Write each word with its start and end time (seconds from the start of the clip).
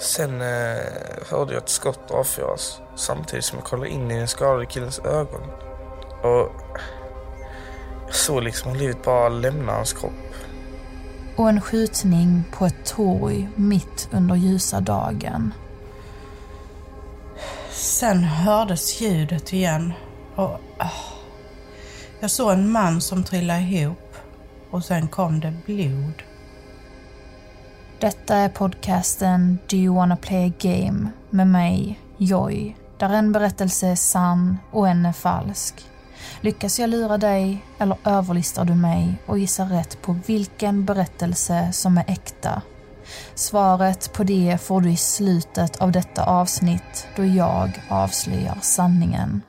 Sen 0.00 0.40
eh, 0.40 0.76
hörde 1.30 1.54
jag 1.54 1.62
ett 1.62 1.68
skott 1.68 2.10
avfyras 2.10 2.80
samtidigt 2.96 3.44
som 3.44 3.58
jag 3.58 3.66
kollade 3.66 3.88
in 3.88 4.10
i 4.10 4.18
den 4.18 4.28
skadade 4.28 4.66
killens 4.66 4.98
ögon. 4.98 5.42
Och 6.22 6.52
jag 8.06 8.14
såg 8.14 8.42
liksom 8.42 8.70
hur 8.72 8.78
livet 8.78 9.04
bara 9.04 9.28
lämnade 9.28 9.72
hans 9.78 9.92
kropp. 9.92 10.12
Och 11.36 11.48
en 11.48 11.60
skjutning 11.60 12.44
på 12.52 12.66
ett 12.66 12.84
torg 12.84 13.48
mitt 13.56 14.08
under 14.12 14.34
ljusa 14.34 14.80
dagen. 14.80 15.54
Sen 17.70 18.24
hördes 18.24 19.00
ljudet 19.00 19.52
igen 19.52 19.92
och 20.34 20.60
ah, 20.78 20.90
jag 22.20 22.30
såg 22.30 22.52
en 22.52 22.70
man 22.72 23.00
som 23.00 23.24
trillade 23.24 23.60
ihop 23.60 24.16
och 24.70 24.84
sen 24.84 25.08
kom 25.08 25.40
det 25.40 25.54
blod. 25.66 26.22
Detta 28.00 28.36
är 28.36 28.48
podcasten 28.48 29.58
Do 29.66 29.76
you 29.76 29.94
wanna 29.94 30.16
play 30.16 30.48
a 30.48 30.52
game 30.60 31.08
med 31.30 31.46
mig, 31.46 32.00
Joy, 32.16 32.76
där 32.98 33.10
en 33.10 33.32
berättelse 33.32 33.86
är 33.86 33.94
sann 33.94 34.58
och 34.70 34.88
en 34.88 35.06
är 35.06 35.12
falsk. 35.12 35.86
Lyckas 36.40 36.78
jag 36.78 36.90
lura 36.90 37.18
dig 37.18 37.64
eller 37.78 37.96
överlistar 38.04 38.64
du 38.64 38.74
mig 38.74 39.14
och 39.26 39.38
gissar 39.38 39.66
rätt 39.66 40.02
på 40.02 40.16
vilken 40.26 40.84
berättelse 40.84 41.72
som 41.72 41.98
är 41.98 42.04
äkta? 42.06 42.62
Svaret 43.34 44.12
på 44.12 44.24
det 44.24 44.58
får 44.60 44.80
du 44.80 44.90
i 44.90 44.96
slutet 44.96 45.76
av 45.76 45.92
detta 45.92 46.24
avsnitt 46.24 47.06
då 47.16 47.24
jag 47.24 47.82
avslöjar 47.88 48.58
sanningen. 48.62 49.42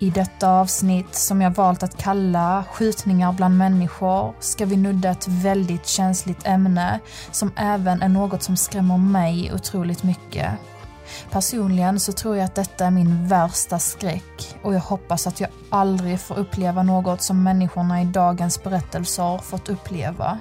I 0.00 0.10
detta 0.10 0.50
avsnitt, 0.50 1.14
som 1.14 1.40
jag 1.40 1.50
valt 1.50 1.82
att 1.82 1.96
kalla 1.96 2.64
skjutningar 2.72 3.32
bland 3.32 3.58
människor, 3.58 4.34
ska 4.40 4.64
vi 4.66 4.76
nudda 4.76 5.10
ett 5.10 5.28
väldigt 5.28 5.86
känsligt 5.86 6.46
ämne 6.46 7.00
som 7.30 7.52
även 7.56 8.02
är 8.02 8.08
något 8.08 8.42
som 8.42 8.56
skrämmer 8.56 8.96
mig 8.98 9.52
otroligt 9.54 10.02
mycket. 10.02 10.50
Personligen 11.30 12.00
så 12.00 12.12
tror 12.12 12.36
jag 12.36 12.44
att 12.44 12.54
detta 12.54 12.86
är 12.86 12.90
min 12.90 13.28
värsta 13.28 13.78
skräck 13.78 14.56
och 14.62 14.74
jag 14.74 14.80
hoppas 14.80 15.26
att 15.26 15.40
jag 15.40 15.50
aldrig 15.70 16.20
får 16.20 16.38
uppleva 16.38 16.82
något 16.82 17.22
som 17.22 17.42
människorna 17.42 18.02
i 18.02 18.04
dagens 18.04 18.62
berättelser 18.62 19.38
fått 19.38 19.68
uppleva. 19.68 20.38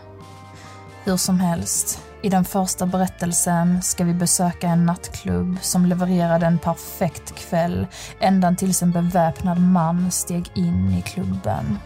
Hur 1.04 1.18
som 1.18 1.40
helst, 1.40 2.07
i 2.28 2.30
den 2.30 2.46
första 2.46 2.86
berättelsen 2.86 3.82
ska 3.82 4.04
vi 4.04 4.14
besöka 4.14 4.68
en 4.68 4.86
nattklubb 4.86 5.58
som 5.62 5.86
levererade 5.86 6.46
en 6.46 6.60
perfekt 6.60 7.36
kväll 7.36 7.88
ända 8.20 8.56
tills 8.56 8.82
en 8.82 8.92
beväpnad 8.92 9.62
man 9.62 10.12
steg 10.12 10.52
in 10.56 10.92
i 10.92 11.02
klubben. 11.02 11.80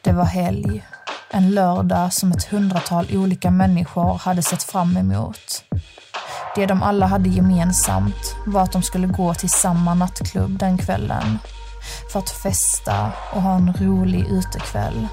Det 0.00 0.12
var 0.12 0.24
helg. 0.24 0.84
En 1.30 1.50
lördag 1.50 2.12
som 2.12 2.32
ett 2.32 2.44
hundratal 2.44 3.06
olika 3.12 3.50
människor 3.50 4.18
hade 4.18 4.42
sett 4.42 4.62
fram 4.62 4.96
emot. 4.96 5.64
Det 6.54 6.66
de 6.66 6.82
alla 6.82 7.06
hade 7.06 7.28
gemensamt 7.28 8.36
var 8.46 8.62
att 8.62 8.72
de 8.72 8.82
skulle 8.82 9.06
gå 9.06 9.34
till 9.34 9.50
samma 9.50 9.94
nattklubb 9.94 10.58
den 10.58 10.78
kvällen 10.78 11.38
för 12.12 12.18
att 12.18 12.30
festa 12.30 13.12
och 13.32 13.42
ha 13.42 13.54
en 13.54 13.72
rolig 13.72 14.26
utekväll. 14.26 15.08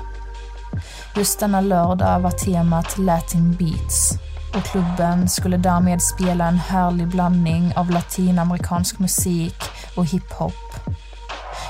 Just 1.15 1.39
denna 1.39 1.61
lördag 1.61 2.19
var 2.19 2.31
temat 2.31 2.97
Latin 2.97 3.55
Beats 3.55 4.11
och 4.55 4.63
klubben 4.63 5.29
skulle 5.29 5.57
därmed 5.57 6.01
spela 6.01 6.47
en 6.47 6.59
härlig 6.59 7.07
blandning 7.07 7.73
av 7.75 7.91
latinamerikansk 7.91 8.99
musik 8.99 9.63
och 9.95 10.05
hiphop. 10.05 10.53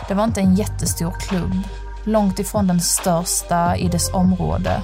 Det 0.08 0.14
var 0.14 0.24
inte 0.24 0.42
en 0.42 0.56
jättestor 0.56 1.12
klubb, 1.12 1.54
långt 2.04 2.40
ifrån 2.40 2.68
den 2.68 2.82
största 2.82 3.78
i 3.78 3.88
dess 3.88 4.14
område. 4.14 4.82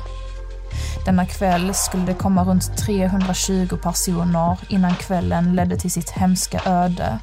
Denna 1.06 1.26
kväll 1.26 1.74
skulle 1.74 2.06
det 2.06 2.14
komma 2.14 2.44
runt 2.44 2.78
320 2.78 3.78
personer 3.84 4.58
innan 4.70 4.96
kvällen 4.96 5.56
ledde 5.56 5.78
till 5.78 5.92
sitt 5.92 6.10
hemska 6.10 6.62
öde 6.66 7.20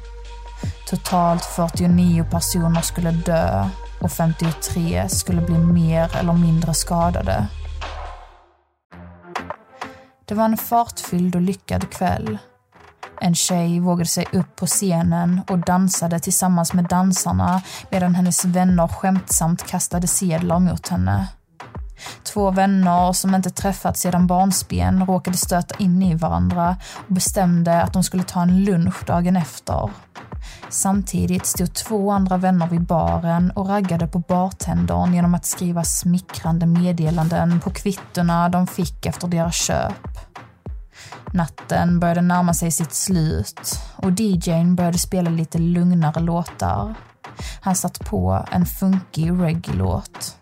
Totalt 0.91 1.45
49 1.45 2.25
personer 2.31 2.81
skulle 2.81 3.11
dö 3.11 3.69
och 4.01 4.11
53 4.11 5.09
skulle 5.09 5.41
bli 5.41 5.57
mer 5.57 6.17
eller 6.17 6.33
mindre 6.33 6.73
skadade. 6.73 7.47
Det 10.25 10.35
var 10.35 10.45
en 10.45 10.57
fartfylld 10.57 11.35
och 11.35 11.41
lyckad 11.41 11.89
kväll. 11.89 12.37
En 13.21 13.35
tjej 13.35 13.79
vågade 13.79 14.09
sig 14.09 14.25
upp 14.33 14.55
på 14.55 14.65
scenen 14.65 15.41
och 15.49 15.57
dansade 15.57 16.19
tillsammans 16.19 16.73
med 16.73 16.85
dansarna 16.85 17.61
medan 17.89 18.15
hennes 18.15 18.45
vänner 18.45 18.87
skämtsamt 18.87 19.67
kastade 19.67 20.07
sedlar 20.07 20.59
mot 20.59 20.87
henne. 20.87 21.27
Två 22.23 22.51
vänner 22.51 23.13
som 23.13 23.35
inte 23.35 23.49
träffats 23.49 24.01
sedan 24.01 24.27
barnsben 24.27 25.05
råkade 25.05 25.37
stöta 25.37 25.75
in 25.77 26.01
i 26.01 26.15
varandra 26.15 26.77
och 27.07 27.13
bestämde 27.13 27.81
att 27.81 27.93
de 27.93 28.03
skulle 28.03 28.23
ta 28.23 28.41
en 28.41 28.63
lunch 28.63 29.05
dagen 29.05 29.37
efter. 29.37 29.89
Samtidigt 30.69 31.45
stod 31.45 31.73
två 31.73 32.11
andra 32.11 32.37
vänner 32.37 32.67
vid 32.67 32.81
baren 32.81 33.51
och 33.51 33.67
raggade 33.67 34.07
på 34.07 34.19
bartendern 34.19 35.13
genom 35.13 35.35
att 35.35 35.45
skriva 35.45 35.83
smickrande 35.83 36.65
meddelanden 36.65 37.59
på 37.59 37.69
kvittorna 37.69 38.49
de 38.49 38.67
fick 38.67 39.05
efter 39.05 39.27
deras 39.27 39.55
köp. 39.55 40.07
Natten 41.33 41.99
började 41.99 42.21
närma 42.21 42.53
sig 42.53 42.71
sitt 42.71 42.93
slut 42.93 43.79
och 43.95 44.11
DJn 44.19 44.75
började 44.75 44.97
spela 44.97 45.29
lite 45.29 45.57
lugnare 45.57 46.19
låtar. 46.19 46.95
Han 47.61 47.75
satt 47.75 47.99
på 47.99 48.45
en 48.51 48.65
funkig 48.65 49.31
reggae-låt. 49.31 50.37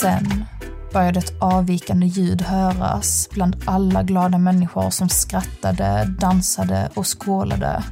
Sen 0.00 0.44
började 0.92 1.18
ett 1.18 1.32
avvikande 1.40 2.06
ljud 2.06 2.42
höras 2.42 3.28
bland 3.32 3.56
alla 3.66 4.02
glada 4.02 4.38
människor 4.38 4.90
som 4.90 5.08
skrattade, 5.08 6.14
dansade 6.20 6.90
och 6.94 7.20
skålade. 7.20 7.84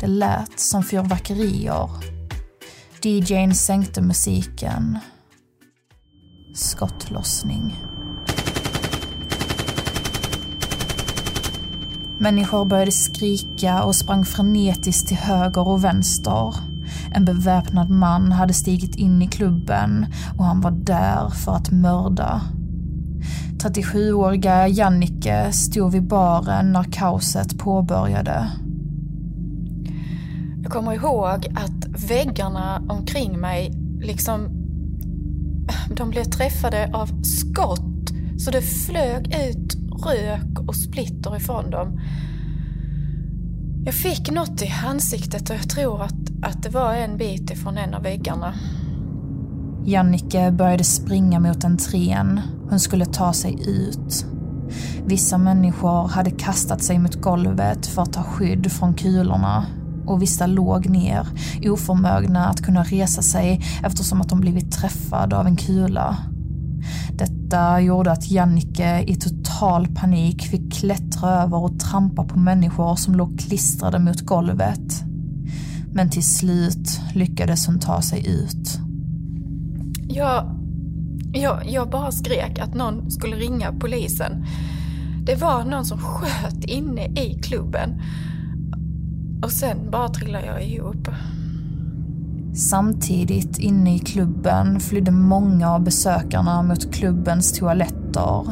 Det 0.00 0.06
lät 0.06 0.60
som 0.60 0.82
fyrverkerier. 0.82 1.90
DJn 3.02 3.54
sänkte 3.54 4.02
musiken. 4.02 4.98
Skottlossning. 6.54 7.76
Människor 12.18 12.64
började 12.64 12.92
skrika 12.92 13.82
och 13.82 13.96
sprang 13.96 14.24
frenetiskt 14.24 15.08
till 15.08 15.16
höger 15.16 15.68
och 15.68 15.84
vänster. 15.84 16.69
En 17.12 17.24
beväpnad 17.24 17.90
man 17.90 18.32
hade 18.32 18.54
stigit 18.54 18.96
in 18.96 19.22
i 19.22 19.26
klubben 19.26 20.06
och 20.38 20.44
han 20.44 20.60
var 20.60 20.70
där 20.70 21.28
för 21.28 21.52
att 21.52 21.70
mörda. 21.70 22.40
37-åriga 23.58 24.68
Jannike 24.68 25.52
stod 25.52 25.92
vid 25.92 26.08
baren 26.08 26.72
när 26.72 26.84
kaoset 26.84 27.58
påbörjade. 27.58 28.50
Jag 30.62 30.72
kommer 30.72 30.92
ihåg 30.92 31.46
att 31.54 32.10
väggarna 32.10 32.82
omkring 32.88 33.40
mig 33.40 33.72
liksom... 34.00 34.48
De 35.96 36.10
blev 36.10 36.24
träffade 36.24 36.90
av 36.92 37.22
skott. 37.22 38.10
Så 38.38 38.50
det 38.50 38.62
flög 38.62 39.26
ut 39.26 39.76
rök 40.06 40.68
och 40.68 40.76
splitter 40.76 41.36
ifrån 41.36 41.70
dem. 41.70 42.00
Jag 43.84 43.94
fick 43.94 44.30
något 44.30 44.62
i 44.62 44.72
ansiktet 44.86 45.50
och 45.50 45.56
jag 45.56 45.68
tror 45.68 46.02
att, 46.02 46.19
att 46.42 46.62
det 46.62 46.68
var 46.68 46.94
en 46.94 47.16
bit 47.16 47.50
ifrån 47.50 47.78
en 47.78 47.94
av 47.94 48.02
väggarna. 48.02 48.54
Jannike 49.84 50.50
började 50.50 50.84
springa 50.84 51.40
mot 51.40 51.64
entrén. 51.64 52.40
Hon 52.70 52.80
skulle 52.80 53.06
ta 53.06 53.32
sig 53.32 53.58
ut. 53.66 54.26
Vissa 55.04 55.38
människor 55.38 56.08
hade 56.08 56.30
kastat 56.30 56.82
sig 56.82 56.98
mot 56.98 57.14
golvet 57.14 57.86
för 57.86 58.02
att 58.02 58.12
ta 58.12 58.22
skydd 58.22 58.72
från 58.72 58.94
kulorna 58.94 59.66
och 60.06 60.22
vissa 60.22 60.46
låg 60.46 60.88
ner, 60.88 61.26
oförmögna 61.64 62.48
att 62.48 62.62
kunna 62.62 62.82
resa 62.82 63.22
sig 63.22 63.62
eftersom 63.84 64.20
att 64.20 64.28
de 64.28 64.40
blivit 64.40 64.72
träffade 64.72 65.36
av 65.36 65.46
en 65.46 65.56
kula. 65.56 66.16
Detta 67.12 67.80
gjorde 67.80 68.12
att 68.12 68.30
Jannike 68.30 69.04
i 69.06 69.14
total 69.14 69.86
panik 69.86 70.42
fick 70.42 70.72
klättra 70.72 71.42
över 71.42 71.56
och 71.64 71.80
trampa 71.80 72.24
på 72.24 72.38
människor 72.38 72.96
som 72.96 73.14
låg 73.14 73.38
klistrade 73.38 73.98
mot 73.98 74.20
golvet. 74.20 75.09
Men 75.92 76.10
till 76.10 76.24
slut 76.24 77.00
lyckades 77.14 77.66
hon 77.66 77.78
ta 77.78 78.02
sig 78.02 78.28
ut. 78.28 78.78
Jag, 80.08 80.56
jag, 81.32 81.68
jag 81.68 81.90
bara 81.90 82.12
skrek 82.12 82.58
att 82.58 82.74
någon 82.74 83.10
skulle 83.10 83.36
ringa 83.36 83.72
polisen. 83.72 84.44
Det 85.26 85.34
var 85.34 85.64
någon 85.64 85.84
som 85.84 85.98
sköt 85.98 86.64
inne 86.64 87.06
i 87.06 87.38
klubben. 87.42 88.00
Och 89.42 89.52
sen 89.52 89.90
bara 89.90 90.08
trillade 90.08 90.46
jag 90.46 90.64
ihop. 90.64 91.08
Samtidigt 92.54 93.58
inne 93.58 93.94
i 93.96 93.98
klubben 93.98 94.80
flydde 94.80 95.10
många 95.10 95.70
av 95.70 95.84
besökarna 95.84 96.62
mot 96.62 96.94
klubbens 96.94 97.52
toaletter. 97.52 98.42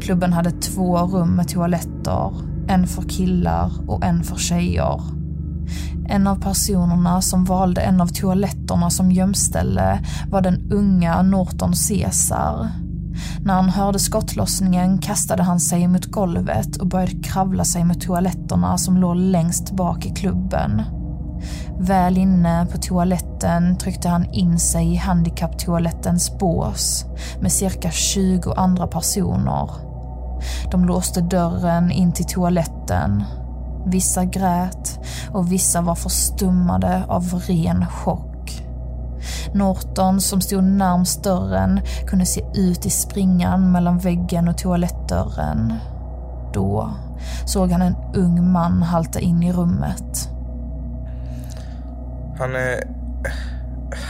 Klubben 0.00 0.32
hade 0.32 0.50
två 0.50 0.98
rum 0.98 1.36
med 1.36 1.48
toaletter, 1.48 2.32
en 2.68 2.86
för 2.86 3.02
killar 3.02 3.90
och 3.90 4.04
en 4.04 4.24
för 4.24 4.36
tjejer. 4.36 5.00
En 6.08 6.26
av 6.26 6.40
personerna 6.40 7.22
som 7.22 7.44
valde 7.44 7.80
en 7.80 8.00
av 8.00 8.06
toaletterna 8.06 8.90
som 8.90 9.12
gömställe 9.12 10.04
var 10.30 10.40
den 10.40 10.72
unga 10.72 11.22
Norton 11.22 11.72
Caesar. 11.88 12.70
När 13.44 13.54
han 13.54 13.68
hörde 13.68 13.98
skottlossningen 13.98 14.98
kastade 14.98 15.42
han 15.42 15.60
sig 15.60 15.88
mot 15.88 16.06
golvet 16.06 16.76
och 16.76 16.86
började 16.86 17.22
kravla 17.22 17.64
sig 17.64 17.84
mot 17.84 18.00
toaletterna 18.00 18.78
som 18.78 18.96
låg 18.96 19.16
längst 19.16 19.76
bak 19.76 20.06
i 20.06 20.10
klubben. 20.10 20.82
Väl 21.78 22.18
inne 22.18 22.66
på 22.72 22.78
toaletten 22.78 23.76
tryckte 23.76 24.08
han 24.08 24.24
in 24.24 24.58
sig 24.58 24.92
i 24.92 24.96
handikapptoalettens 24.96 26.38
bås 26.38 27.04
med 27.40 27.52
cirka 27.52 27.90
20 27.90 28.52
andra 28.52 28.86
personer. 28.86 29.70
De 30.70 30.84
låste 30.84 31.20
dörren 31.20 31.90
in 31.90 32.12
till 32.12 32.26
toaletten. 32.26 33.24
Vissa 33.86 34.24
grät 34.24 34.98
och 35.32 35.52
vissa 35.52 35.80
var 35.80 35.94
förstummade 35.94 37.04
av 37.08 37.22
ren 37.46 37.86
chock. 37.86 38.34
Norton, 39.54 40.20
som 40.20 40.40
stod 40.40 40.64
närmst 40.64 41.24
dörren, 41.24 41.80
kunde 42.06 42.26
se 42.26 42.44
ut 42.54 42.86
i 42.86 42.90
springan 42.90 43.72
mellan 43.72 43.98
väggen 43.98 44.48
och 44.48 44.58
toalettdörren. 44.58 45.74
Då 46.52 46.90
såg 47.46 47.70
han 47.70 47.82
en 47.82 47.96
ung 48.14 48.52
man 48.52 48.82
halta 48.82 49.20
in 49.20 49.42
i 49.42 49.52
rummet. 49.52 50.28
Han, 52.38 52.54
är, 52.54 52.84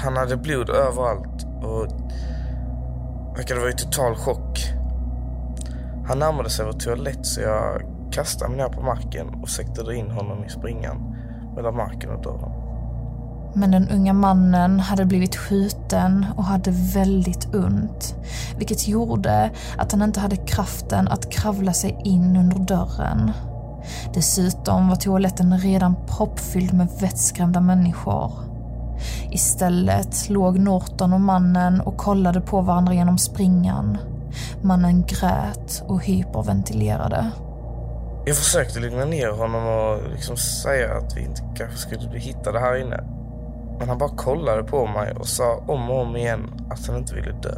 han 0.05 0.17
hade 0.17 0.37
blod 0.37 0.71
överallt 0.71 1.47
och 1.63 1.87
verkade 3.37 3.61
vara 3.61 3.71
i 3.71 3.77
total 3.77 4.15
chock. 4.15 4.73
Han 6.07 6.19
närmade 6.19 6.51
sig 6.51 6.67
vår 6.67 6.73
toalett 6.73 7.27
så 7.27 7.41
jag 7.41 7.83
kastade 8.15 8.51
mig 8.51 8.59
ner 8.59 8.69
på 8.69 8.81
marken 8.81 9.29
och 9.43 9.49
försökte 9.49 9.83
dra 9.83 9.95
in 9.95 10.11
honom 10.11 10.45
i 10.45 10.49
springan 10.49 11.17
mellan 11.57 11.77
marken 11.77 12.11
och 12.11 12.23
dörren. 12.23 12.51
Men 13.55 13.71
den 13.71 13.89
unga 13.89 14.13
mannen 14.13 14.81
hade 14.81 15.05
blivit 15.05 15.37
skjuten 15.37 16.27
och 16.37 16.45
hade 16.45 16.71
väldigt 16.71 17.55
ont. 17.55 18.15
Vilket 18.59 18.89
gjorde 18.89 19.51
att 19.79 19.93
han 19.93 20.03
inte 20.03 20.21
hade 20.21 20.37
kraften 20.37 21.09
att 21.09 21.33
kravla 21.33 21.73
sig 21.73 21.99
in 22.05 22.37
under 22.37 22.59
dörren. 22.59 23.33
Dessutom 24.15 24.89
var 24.89 24.97
toaletten 24.97 25.59
redan 25.59 25.97
proppfylld 26.07 26.73
med 26.75 26.89
vettskrämda 27.01 27.61
människor. 27.61 28.33
Istället 29.31 30.29
låg 30.29 30.59
Norton 30.59 31.13
och 31.13 31.21
mannen 31.21 31.81
och 31.81 31.97
kollade 31.97 32.41
på 32.41 32.61
varandra 32.61 32.95
genom 32.95 33.19
springan. 33.19 33.99
Mannen 34.63 35.05
grät 35.07 35.83
och 35.87 36.05
hyperventilerade. 36.05 37.31
Jag 38.27 38.37
försökte 38.37 38.81
lugna 38.81 39.05
ner 39.05 39.31
honom 39.31 39.67
och 39.67 40.11
liksom 40.11 40.37
säga 40.37 40.95
att 40.95 41.17
vi 41.17 41.21
inte 41.21 41.43
kanske 41.57 41.77
skulle 41.77 42.09
bli 42.09 42.19
hittade 42.19 42.61
här 42.61 42.77
inne. 42.77 43.05
Men 43.79 43.89
han 43.89 43.99
bara 43.99 44.17
kollade 44.17 44.63
på 44.63 44.87
mig 44.87 45.13
och 45.13 45.27
sa 45.27 45.63
om 45.67 45.91
och 45.91 46.01
om 46.01 46.17
igen 46.17 46.51
att 46.71 46.87
han 46.87 46.97
inte 46.97 47.15
ville 47.15 47.33
dö. 47.33 47.55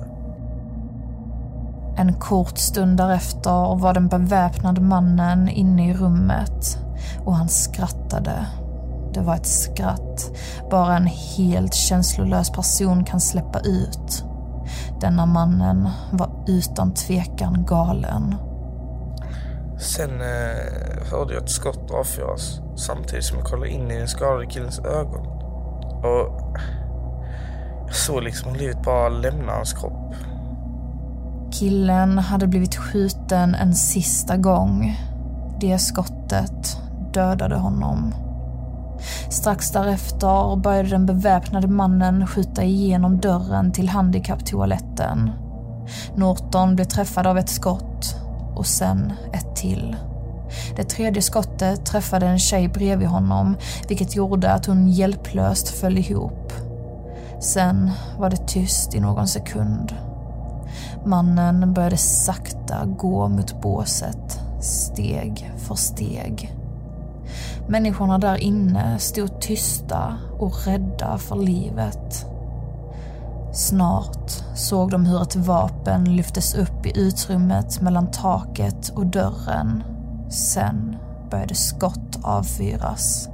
En 1.98 2.14
kort 2.14 2.58
stund 2.58 2.96
därefter 2.96 3.78
var 3.78 3.94
den 3.94 4.08
beväpnade 4.08 4.80
mannen 4.80 5.48
inne 5.48 5.90
i 5.90 5.94
rummet 5.94 6.78
och 7.24 7.34
han 7.34 7.48
skrattade. 7.48 8.46
Det 9.14 9.20
var 9.20 9.34
ett 9.34 9.46
skratt 9.46 10.30
bara 10.70 10.96
en 10.96 11.06
helt 11.06 11.74
känslolös 11.74 12.50
person 12.50 13.04
kan 13.04 13.20
släppa 13.20 13.60
ut. 13.60 14.24
Denna 15.00 15.26
mannen 15.26 15.88
var 16.12 16.30
utan 16.46 16.94
tvekan 16.94 17.64
galen. 17.64 18.34
Sen 19.78 20.20
eh, 20.20 21.10
hörde 21.10 21.34
jag 21.34 21.42
ett 21.42 21.50
skott 21.50 21.90
avfyras 21.90 22.60
samtidigt 22.76 23.24
som 23.24 23.38
jag 23.38 23.46
kollade 23.46 23.70
in 23.70 23.90
i 23.90 23.98
den 23.98 24.08
skadade 24.08 24.46
killens 24.46 24.78
ögon. 24.78 25.26
Och 25.96 26.56
jag 27.86 27.94
såg 27.94 28.22
liksom 28.22 28.52
hur 28.52 28.58
livet 28.58 28.82
bara 28.82 29.08
lämnade 29.08 29.52
hans 29.52 29.72
kropp. 29.72 30.14
Killen 31.52 32.18
hade 32.18 32.46
blivit 32.46 32.76
skjuten 32.76 33.54
en 33.54 33.74
sista 33.74 34.36
gång. 34.36 35.00
Det 35.60 35.78
skottet 35.78 36.80
dödade 37.12 37.56
honom. 37.56 38.14
Strax 39.30 39.70
därefter 39.70 40.56
började 40.56 40.88
den 40.88 41.06
beväpnade 41.06 41.68
mannen 41.68 42.26
skjuta 42.26 42.64
igenom 42.64 43.20
dörren 43.20 43.72
till 43.72 43.88
handikapptoaletten. 43.88 45.30
Norton 46.14 46.74
blev 46.74 46.84
träffad 46.84 47.26
av 47.26 47.38
ett 47.38 47.48
skott 47.48 48.16
och 48.54 48.66
sen 48.66 49.12
ett 49.32 49.55
till. 49.66 49.96
Det 50.76 50.84
tredje 50.84 51.22
skottet 51.22 51.86
träffade 51.86 52.26
en 52.26 52.38
tjej 52.38 52.68
bredvid 52.68 53.08
honom 53.08 53.56
vilket 53.88 54.16
gjorde 54.16 54.52
att 54.52 54.66
hon 54.66 54.88
hjälplöst 54.88 55.68
föll 55.68 55.98
ihop. 55.98 56.52
Sen 57.40 57.90
var 58.18 58.30
det 58.30 58.48
tyst 58.48 58.94
i 58.94 59.00
någon 59.00 59.28
sekund. 59.28 59.94
Mannen 61.04 61.74
började 61.74 61.96
sakta 61.96 62.84
gå 62.84 63.28
mot 63.28 63.62
båset, 63.62 64.40
steg 64.60 65.52
för 65.56 65.74
steg. 65.74 66.54
Människorna 67.68 68.18
där 68.18 68.36
inne 68.36 68.98
stod 68.98 69.40
tysta 69.40 70.18
och 70.38 70.66
rädda 70.66 71.18
för 71.18 71.36
livet. 71.36 72.26
Snart 73.56 74.30
såg 74.54 74.90
de 74.90 75.06
hur 75.06 75.22
ett 75.22 75.36
vapen 75.36 76.04
lyftes 76.16 76.54
upp 76.54 76.86
i 76.86 77.00
utrymmet 77.00 77.80
mellan 77.80 78.10
taket 78.10 78.88
och 78.88 79.06
dörren. 79.06 79.82
Sen 80.30 80.96
började 81.30 81.54
skott 81.54 82.18
avfyras. 82.22 83.28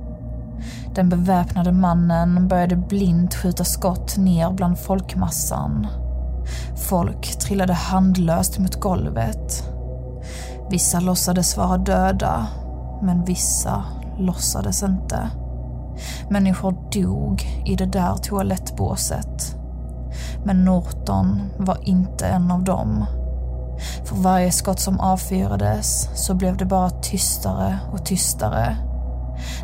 Den 0.95 1.09
beväpnade 1.09 1.73
mannen 1.73 2.49
började 2.49 2.77
blint 2.77 3.35
skjuta 3.35 3.65
skott 3.65 4.17
ner 4.17 4.51
bland 4.51 4.79
folkmassan. 4.79 5.87
Folk 6.77 7.39
trillade 7.39 7.73
handlöst 7.73 8.59
mot 8.59 8.81
golvet. 8.81 9.69
Vissa 10.71 11.01
låtsades 11.01 11.57
vara 11.57 11.77
döda, 11.79 12.47
men 13.03 13.25
vissa 13.25 13.85
låtsades 14.19 14.83
inte. 14.83 15.29
Människor 16.31 16.91
dog 16.93 17.43
i 17.67 17.77
det 17.77 17.87
där 17.87 18.17
toalettbåset. 18.17 19.62
Men 20.45 20.65
Norton 20.65 21.41
var 21.57 21.79
inte 21.83 22.27
en 22.27 22.51
av 22.51 22.65
dem. 22.65 23.05
För 24.05 24.17
varje 24.17 24.53
skott 24.53 24.81
som 24.81 25.01
avfyrades 25.01 26.09
så 26.15 26.35
blev 26.35 26.57
det 26.57 26.65
bara 26.65 26.91
tystare 26.91 27.79
och 27.93 28.07
tystare. 28.07 28.77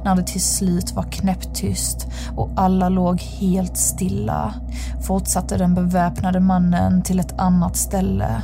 När 0.04 0.16
det 0.16 0.22
till 0.22 0.44
slut 0.44 0.92
var 0.92 1.02
knäpptyst 1.02 2.06
och 2.36 2.50
alla 2.56 2.88
låg 2.88 3.20
helt 3.20 3.76
stilla 3.76 4.54
fortsatte 5.02 5.56
den 5.56 5.74
beväpnade 5.74 6.40
mannen 6.40 7.02
till 7.02 7.20
ett 7.20 7.40
annat 7.40 7.76
ställe. 7.76 8.42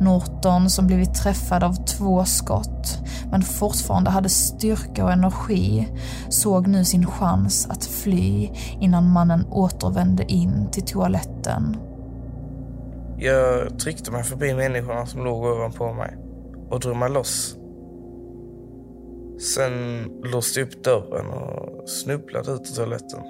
Norton, 0.00 0.70
som 0.70 0.86
blivit 0.86 1.14
träffad 1.14 1.64
av 1.64 1.74
två 1.74 2.24
skott 2.24 3.01
men 3.32 3.42
fortfarande 3.42 4.10
hade 4.10 4.28
styrka 4.28 5.04
och 5.04 5.12
energi, 5.12 5.88
såg 6.28 6.66
nu 6.66 6.84
sin 6.84 7.06
chans 7.06 7.66
att 7.70 7.84
fly 7.84 8.50
innan 8.80 9.12
mannen 9.12 9.46
återvände 9.50 10.32
in 10.32 10.68
till 10.72 10.82
toaletten. 10.82 11.76
Jag 13.18 13.78
tryckte 13.78 14.10
mig 14.10 14.24
förbi 14.24 14.54
människorna 14.54 15.06
som 15.06 15.24
låg 15.24 15.44
ovanpå 15.44 15.92
mig 15.92 16.16
och 16.70 16.80
drog 16.80 16.96
mig 16.96 17.10
loss. 17.10 17.56
Sen 19.54 20.04
låste 20.32 20.60
jag 20.60 20.68
upp 20.68 20.84
dörren 20.84 21.26
och 21.26 21.88
snubblade 21.88 22.52
ut 22.52 22.70
ur 22.70 22.74
toaletten. 22.76 23.20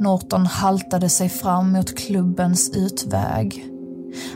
Norton 0.00 0.46
haltade 0.46 1.08
sig 1.08 1.28
fram 1.28 1.72
mot 1.72 1.98
klubbens 1.98 2.76
utväg. 2.76 3.66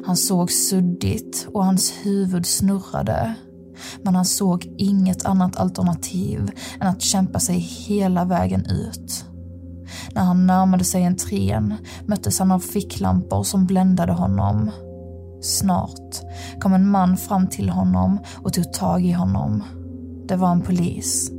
Han 0.06 0.16
såg 0.16 0.50
suddigt 0.50 1.48
och 1.54 1.64
hans 1.64 1.92
huvud 2.02 2.46
snurrade. 2.46 3.34
Men 4.02 4.14
han 4.14 4.24
såg 4.24 4.74
inget 4.78 5.24
annat 5.24 5.56
alternativ 5.56 6.50
än 6.80 6.86
att 6.86 7.02
kämpa 7.02 7.40
sig 7.40 7.58
hela 7.58 8.24
vägen 8.24 8.66
ut. 8.66 9.24
När 10.14 10.22
han 10.22 10.46
närmade 10.46 10.84
sig 10.84 11.04
entrén 11.04 11.74
möttes 12.06 12.38
han 12.38 12.52
av 12.52 12.60
ficklampor 12.60 13.42
som 13.42 13.66
bländade 13.66 14.12
honom. 14.12 14.70
Snart 15.42 16.20
kom 16.60 16.74
en 16.74 16.90
man 16.90 17.16
fram 17.16 17.46
till 17.46 17.68
honom 17.68 18.18
och 18.42 18.52
tog 18.52 18.72
tag 18.72 19.04
i 19.04 19.12
honom. 19.12 19.62
Det 20.28 20.36
var 20.36 20.52
en 20.52 20.62
polis. 20.62 21.30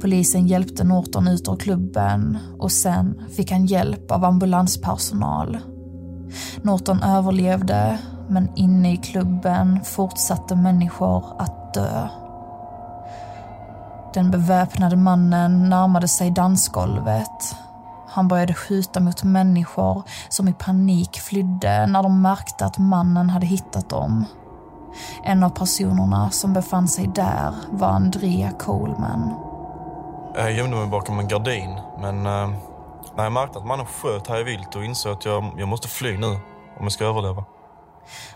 Polisen 0.00 0.46
hjälpte 0.46 0.84
Norton 0.84 1.28
ut 1.28 1.48
ur 1.48 1.56
klubben 1.56 2.38
och 2.58 2.72
sen 2.72 3.20
fick 3.36 3.52
han 3.52 3.66
hjälp 3.66 4.10
av 4.10 4.24
ambulanspersonal. 4.24 5.58
Norton 6.62 7.02
överlevde, 7.02 7.98
men 8.28 8.48
inne 8.56 8.92
i 8.92 8.96
klubben 8.96 9.80
fortsatte 9.84 10.56
människor 10.56 11.24
att 11.38 11.63
dö. 11.74 12.08
Den 14.14 14.30
beväpnade 14.30 14.96
mannen 14.96 15.68
närmade 15.68 16.08
sig 16.08 16.30
dansgolvet. 16.30 17.56
Han 18.08 18.28
började 18.28 18.54
skjuta 18.54 19.00
mot 19.00 19.22
människor 19.22 20.02
som 20.28 20.48
i 20.48 20.52
panik 20.52 21.20
flydde 21.20 21.86
när 21.86 22.02
de 22.02 22.22
märkte 22.22 22.64
att 22.64 22.78
mannen 22.78 23.30
hade 23.30 23.46
hittat 23.46 23.88
dem. 23.90 24.24
En 25.24 25.42
av 25.42 25.50
personerna 25.50 26.30
som 26.30 26.52
befann 26.52 26.88
sig 26.88 27.06
där 27.06 27.54
var 27.70 27.88
Andrea 27.88 28.50
Coleman. 28.50 29.34
Eh, 30.36 30.42
jag 30.42 30.52
gömde 30.52 30.76
mig 30.76 30.86
bakom 30.86 31.18
en 31.18 31.28
gardin, 31.28 31.80
men 31.98 32.26
eh, 32.26 32.48
när 33.16 33.24
jag 33.24 33.32
märkte 33.32 33.58
att 33.58 33.66
mannen 33.66 33.86
sköt 33.86 34.28
här 34.28 34.40
i 34.40 34.44
vilt 34.44 34.76
och 34.76 34.84
insåg 34.84 35.12
att 35.12 35.24
jag, 35.24 35.52
jag 35.56 35.68
måste 35.68 35.88
fly 35.88 36.18
nu 36.18 36.26
om 36.78 36.82
jag 36.82 36.92
ska 36.92 37.04
överleva. 37.04 37.44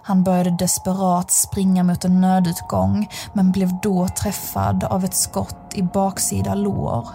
Han 0.03 0.23
började 0.23 0.51
desperat 0.51 1.31
springa 1.31 1.85
mot 1.85 2.05
en 2.05 2.21
nödutgång 2.21 3.09
men 3.33 3.53
blev 3.53 3.81
då 3.83 4.09
träffad 4.09 4.85
av 4.85 5.05
ett 5.05 5.15
skott 5.15 5.73
i 5.75 5.83
baksida 5.83 6.55
lår. 6.55 7.09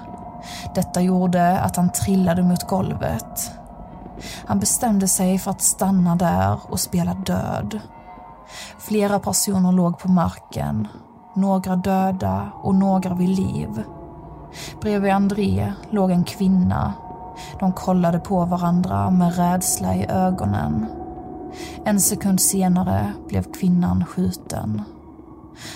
Detta 0.75 1.01
gjorde 1.01 1.59
att 1.59 1.75
han 1.75 1.91
trillade 1.91 2.43
mot 2.43 2.67
golvet. 2.67 3.51
Han 4.45 4.59
bestämde 4.59 5.07
sig 5.07 5.39
för 5.39 5.51
att 5.51 5.61
stanna 5.61 6.15
där 6.15 6.59
och 6.69 6.79
spela 6.79 7.13
död. 7.13 7.79
Flera 8.79 9.19
personer 9.19 9.71
låg 9.71 9.99
på 9.99 10.11
marken, 10.11 10.87
några 11.35 11.75
döda 11.75 12.51
och 12.61 12.75
några 12.75 13.13
vid 13.13 13.29
liv. 13.29 13.83
Bredvid 14.81 15.11
André 15.11 15.73
låg 15.89 16.11
en 16.11 16.23
kvinna. 16.23 16.93
De 17.59 17.73
kollade 17.73 18.19
på 18.19 18.45
varandra 18.45 19.09
med 19.09 19.37
rädsla 19.37 19.95
i 19.95 20.05
ögonen. 20.09 21.02
En 21.85 22.01
sekund 22.01 22.41
senare 22.41 23.13
blev 23.27 23.53
kvinnan 23.53 24.05
skjuten. 24.05 24.81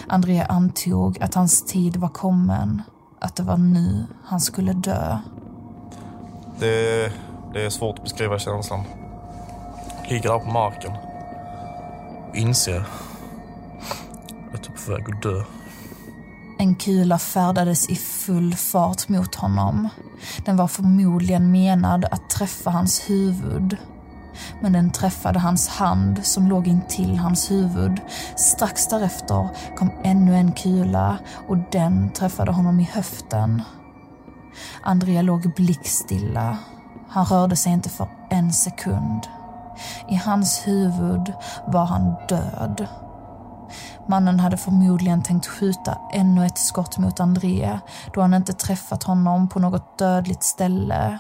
André 0.07 0.41
antog 0.49 1.21
att 1.21 1.33
hans 1.33 1.65
tid 1.65 1.97
var 1.97 2.09
kommen, 2.09 2.81
att 3.19 3.35
det 3.35 3.43
var 3.43 3.57
nu 3.57 4.05
han 4.23 4.39
skulle 4.39 4.73
dö. 4.73 5.17
Det, 6.59 7.11
det 7.53 7.65
är 7.65 7.69
svårt 7.69 7.97
att 7.97 8.03
beskriva 8.03 8.39
känslan. 8.39 8.83
Ligger 10.09 10.29
där 10.29 10.39
på 10.39 10.51
marken. 10.51 10.91
Inser 12.33 12.85
att 14.53 14.65
jag 14.65 14.75
är 14.75 14.85
på 14.85 14.91
väg 14.91 15.15
att 15.15 15.21
dö. 15.21 15.43
En 16.59 16.75
kula 16.75 17.19
färdades 17.19 17.89
i 17.89 17.95
full 17.95 18.55
fart 18.55 19.09
mot 19.09 19.35
honom. 19.35 19.89
Den 20.45 20.57
var 20.57 20.67
förmodligen 20.67 21.51
menad 21.51 22.05
att 22.05 22.29
träffa 22.29 22.69
hans 22.69 23.09
huvud. 23.09 23.77
Men 24.61 24.73
den 24.73 24.91
träffade 24.91 25.39
hans 25.39 25.67
hand 25.67 26.25
som 26.25 26.47
låg 26.47 26.67
intill 26.67 27.17
hans 27.17 27.51
huvud. 27.51 28.01
Strax 28.35 28.87
därefter 28.87 29.49
kom 29.77 29.91
ännu 30.03 30.35
en 30.35 30.51
kula 30.51 31.17
och 31.47 31.57
den 31.71 32.09
träffade 32.09 32.51
honom 32.51 32.79
i 32.79 32.89
höften. 32.93 33.61
Andrea 34.83 35.21
låg 35.21 35.53
blickstilla. 35.55 36.57
Han 37.09 37.25
rörde 37.25 37.55
sig 37.55 37.73
inte 37.73 37.89
för 37.89 38.07
en 38.29 38.53
sekund. 38.53 39.27
I 40.09 40.15
hans 40.15 40.67
huvud 40.67 41.33
var 41.67 41.85
han 41.85 42.15
död. 42.29 42.87
Mannen 44.07 44.39
hade 44.39 44.57
förmodligen 44.57 45.23
tänkt 45.23 45.47
skjuta 45.47 45.97
ännu 46.13 46.45
ett 46.45 46.57
skott 46.57 46.97
mot 46.97 47.19
André 47.19 47.79
då 48.13 48.21
han 48.21 48.33
inte 48.33 48.53
träffat 48.53 49.03
honom 49.03 49.49
på 49.49 49.59
något 49.59 49.97
dödligt 49.97 50.43
ställe. 50.43 51.19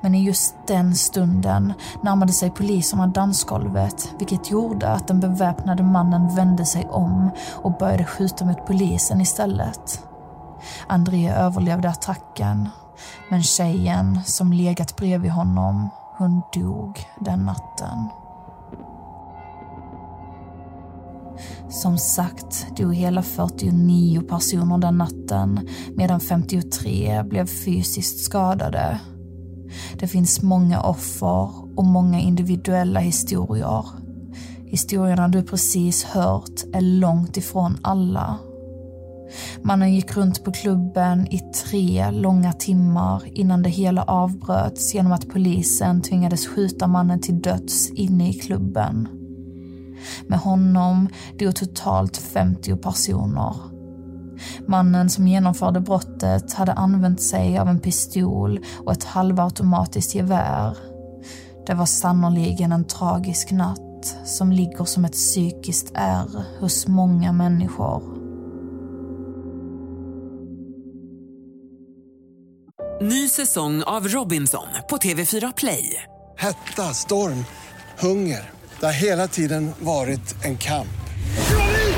Men 0.00 0.14
i 0.14 0.24
just 0.24 0.54
den 0.66 0.94
stunden 0.94 1.72
närmade 2.02 2.32
sig 2.32 2.50
poliserna 2.50 3.06
dansgolvet 3.06 4.14
vilket 4.18 4.50
gjorde 4.50 4.88
att 4.88 5.08
den 5.08 5.20
beväpnade 5.20 5.82
mannen 5.82 6.34
vände 6.34 6.66
sig 6.66 6.86
om 6.90 7.30
och 7.52 7.78
började 7.78 8.04
skjuta 8.04 8.44
mot 8.44 8.66
polisen 8.66 9.20
istället. 9.20 10.04
André 10.86 11.30
överlevde 11.32 11.88
attacken 11.88 12.68
men 13.30 13.42
tjejen 13.42 14.20
som 14.24 14.52
legat 14.52 14.96
bredvid 14.96 15.30
honom, 15.30 15.88
hon 16.18 16.42
dog 16.52 16.98
den 17.20 17.40
natten. 17.40 18.08
Som 21.68 21.98
sagt 21.98 22.76
dog 22.76 22.94
hela 22.94 23.22
49 23.22 24.20
personer 24.20 24.78
den 24.78 24.98
natten 24.98 25.68
medan 25.96 26.20
53 26.20 27.22
blev 27.22 27.46
fysiskt 27.46 28.24
skadade. 28.24 29.00
Det 29.98 30.08
finns 30.08 30.42
många 30.42 30.80
offer 30.80 31.50
och 31.76 31.84
många 31.84 32.20
individuella 32.20 33.00
historier. 33.00 33.84
Historierna 34.66 35.28
du 35.28 35.42
precis 35.42 36.04
hört 36.04 36.64
är 36.72 36.80
långt 36.80 37.36
ifrån 37.36 37.78
alla. 37.82 38.38
Mannen 39.62 39.94
gick 39.94 40.16
runt 40.16 40.44
på 40.44 40.52
klubben 40.52 41.26
i 41.26 41.38
tre 41.38 42.10
långa 42.10 42.52
timmar 42.52 43.22
innan 43.34 43.62
det 43.62 43.68
hela 43.68 44.02
avbröts 44.02 44.94
genom 44.94 45.12
att 45.12 45.28
polisen 45.28 46.02
tvingades 46.02 46.46
skjuta 46.46 46.86
mannen 46.86 47.20
till 47.20 47.42
döds 47.42 47.90
inne 47.90 48.30
i 48.30 48.32
klubben. 48.32 49.08
Med 50.26 50.38
honom 50.38 51.08
dog 51.38 51.54
totalt 51.54 52.16
50 52.16 52.76
personer. 52.76 53.69
Mannen 54.66 55.10
som 55.10 55.28
genomförde 55.28 55.80
brottet 55.80 56.52
hade 56.52 56.72
använt 56.72 57.22
sig 57.22 57.58
av 57.58 57.68
en 57.68 57.80
pistol 57.80 58.60
och 58.84 58.92
ett 58.92 59.04
halvautomatiskt 59.04 60.14
gevär. 60.14 60.76
Det 61.66 61.74
var 61.74 61.86
sannoliken 61.86 62.72
en 62.72 62.84
tragisk 62.84 63.50
natt 63.50 64.16
som 64.24 64.52
ligger 64.52 64.84
som 64.84 65.04
ett 65.04 65.12
psykiskt 65.12 65.92
ärr 65.94 66.44
hos 66.60 66.88
många 66.88 67.32
människor. 67.32 68.20
Ny 73.02 73.28
säsong 73.28 73.82
av 73.82 74.08
Robinson 74.08 74.66
på 74.90 74.96
TV4 74.96 75.52
Play. 75.56 76.02
Hetta, 76.38 76.82
storm, 76.82 77.44
hunger. 77.98 78.50
Det 78.80 78.86
har 78.86 78.92
hela 78.92 79.28
tiden 79.28 79.72
varit 79.80 80.44
en 80.44 80.58
kamp. 80.58 80.99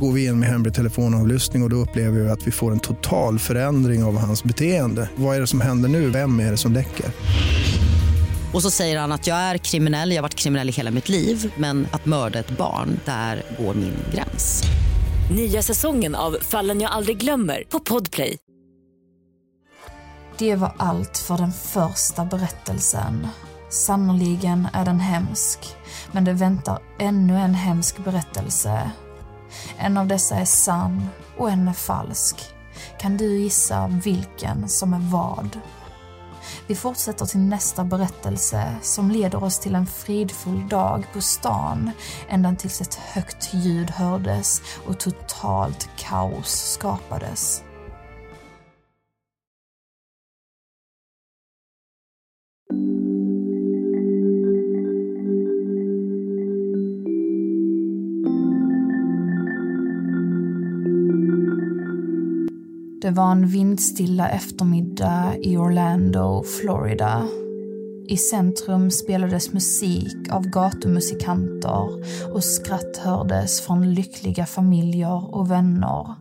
Går 0.00 0.12
vi 0.12 0.26
in 0.26 0.38
med 0.38 0.48
hemlig 0.48 0.74
telefonavlyssning 0.74 1.62
och, 1.62 1.66
och 1.66 1.70
då 1.70 1.76
upplever 1.76 2.20
vi 2.20 2.30
att 2.30 2.46
vi 2.46 2.50
får 2.50 2.72
en 2.72 2.80
total 2.80 3.38
förändring 3.38 4.04
av 4.04 4.18
hans 4.18 4.44
beteende. 4.44 5.10
Vad 5.16 5.36
är 5.36 5.40
det 5.40 5.46
som 5.46 5.60
händer 5.60 5.88
nu? 5.88 6.10
Vem 6.10 6.40
är 6.40 6.50
det 6.50 6.56
som 6.56 6.72
läcker? 6.72 7.06
Och 8.52 8.62
så 8.62 8.70
säger 8.70 8.98
han 8.98 9.12
att 9.12 9.26
jag 9.26 9.36
är 9.36 9.58
kriminell, 9.58 10.10
jag 10.10 10.16
har 10.16 10.22
varit 10.22 10.34
kriminell 10.34 10.68
i 10.68 10.72
hela 10.72 10.90
mitt 10.90 11.08
liv 11.08 11.52
men 11.56 11.86
att 11.90 12.06
mörda 12.06 12.38
ett 12.38 12.50
barn, 12.50 13.00
där 13.04 13.42
går 13.58 13.74
min 13.74 13.94
gräns. 14.14 14.62
Nya 15.36 15.62
säsongen 15.62 16.14
av 16.14 16.36
Fallen 16.40 16.80
jag 16.80 16.90
aldrig 16.90 17.18
glömmer 17.18 17.64
på 17.68 17.80
Podplay. 17.80 18.36
Det 20.38 20.54
var 20.54 20.72
allt 20.76 21.18
för 21.18 21.38
den 21.38 21.52
första 21.52 22.24
berättelsen. 22.24 23.28
Sannoliken 23.70 24.68
är 24.72 24.84
den 24.84 25.00
hemsk, 25.00 25.58
men 26.12 26.24
det 26.24 26.32
väntar 26.32 26.78
ännu 26.98 27.36
en 27.36 27.54
hemsk 27.54 28.04
berättelse. 28.04 28.90
En 29.78 29.96
av 29.96 30.06
dessa 30.06 30.36
är 30.36 30.44
sann 30.44 31.08
och 31.36 31.50
en 31.50 31.68
är 31.68 31.72
falsk. 31.72 32.36
Kan 33.00 33.16
du 33.16 33.38
gissa 33.38 33.86
vilken 34.04 34.68
som 34.68 34.94
är 34.94 35.10
vad? 35.10 35.60
Vi 36.66 36.74
fortsätter 36.74 37.26
till 37.26 37.40
nästa 37.40 37.84
berättelse 37.84 38.74
som 38.82 39.10
leder 39.10 39.44
oss 39.44 39.58
till 39.58 39.74
en 39.74 39.86
fridfull 39.86 40.68
dag 40.68 41.06
på 41.12 41.20
stan 41.20 41.90
ända 42.28 42.54
tills 42.54 42.80
ett 42.80 42.94
högt 42.94 43.54
ljud 43.54 43.90
hördes 43.90 44.62
och 44.86 45.00
totalt 45.00 45.88
kaos 45.96 46.72
skapades. 46.72 47.65
Det 63.06 63.12
var 63.12 63.32
en 63.32 63.46
vindstilla 63.46 64.28
eftermiddag 64.28 65.36
i 65.42 65.56
Orlando, 65.56 66.42
Florida. 66.42 67.26
I 68.08 68.16
centrum 68.16 68.90
spelades 68.90 69.52
musik 69.52 70.16
av 70.30 70.46
gatumusikanter 70.46 71.88
och 72.34 72.44
skratt 72.44 72.96
hördes 72.96 73.60
från 73.60 73.94
lyckliga 73.94 74.46
familjer 74.46 75.34
och 75.34 75.50
vänner. 75.50 76.14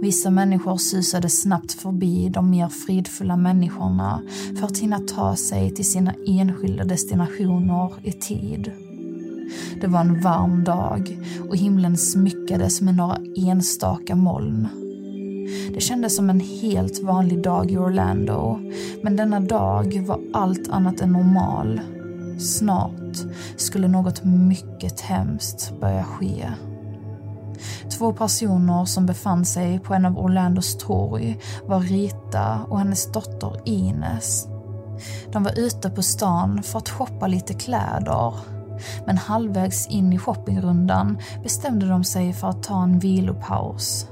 Vissa 0.00 0.30
människor 0.30 0.76
susade 0.76 1.28
snabbt 1.28 1.72
förbi 1.72 2.28
de 2.28 2.50
mer 2.50 2.68
fridfulla 2.68 3.36
människorna 3.36 4.22
för 4.58 4.66
att 4.66 4.78
hinna 4.78 4.98
ta 4.98 5.36
sig 5.36 5.74
till 5.74 5.90
sina 5.90 6.14
enskilda 6.26 6.84
destinationer 6.84 7.92
i 8.02 8.12
tid. 8.12 8.72
Det 9.80 9.86
var 9.86 10.00
en 10.00 10.20
varm 10.20 10.64
dag 10.64 11.18
och 11.48 11.56
himlen 11.56 11.96
smyckades 11.96 12.80
med 12.80 12.94
några 12.94 13.18
enstaka 13.36 14.14
moln. 14.14 14.83
Det 15.74 15.80
kändes 15.80 16.16
som 16.16 16.30
en 16.30 16.40
helt 16.40 17.02
vanlig 17.02 17.42
dag 17.42 17.70
i 17.70 17.76
Orlando, 17.76 18.58
men 19.02 19.16
denna 19.16 19.40
dag 19.40 20.04
var 20.06 20.20
allt 20.32 20.68
annat 20.70 21.00
än 21.00 21.12
normal. 21.12 21.80
Snart 22.38 23.16
skulle 23.56 23.88
något 23.88 24.24
mycket 24.24 25.00
hemskt 25.00 25.72
börja 25.80 26.04
ske. 26.04 26.48
Två 27.98 28.12
personer 28.12 28.84
som 28.84 29.06
befann 29.06 29.44
sig 29.44 29.78
på 29.78 29.94
en 29.94 30.04
av 30.04 30.18
Orlandos 30.18 30.78
torg 30.78 31.38
var 31.66 31.80
Rita 31.80 32.66
och 32.68 32.78
hennes 32.78 33.12
dotter 33.12 33.60
Ines. 33.64 34.48
De 35.32 35.42
var 35.42 35.58
ute 35.58 35.90
på 35.90 36.02
stan 36.02 36.62
för 36.62 36.78
att 36.78 36.88
shoppa 36.88 37.26
lite 37.26 37.54
kläder. 37.54 38.34
Men 39.06 39.18
halvvägs 39.18 39.86
in 39.86 40.12
i 40.12 40.18
shoppingrundan 40.18 41.18
bestämde 41.42 41.88
de 41.88 42.04
sig 42.04 42.32
för 42.32 42.48
att 42.48 42.62
ta 42.62 42.82
en 42.82 42.98
vilopaus. 42.98 44.06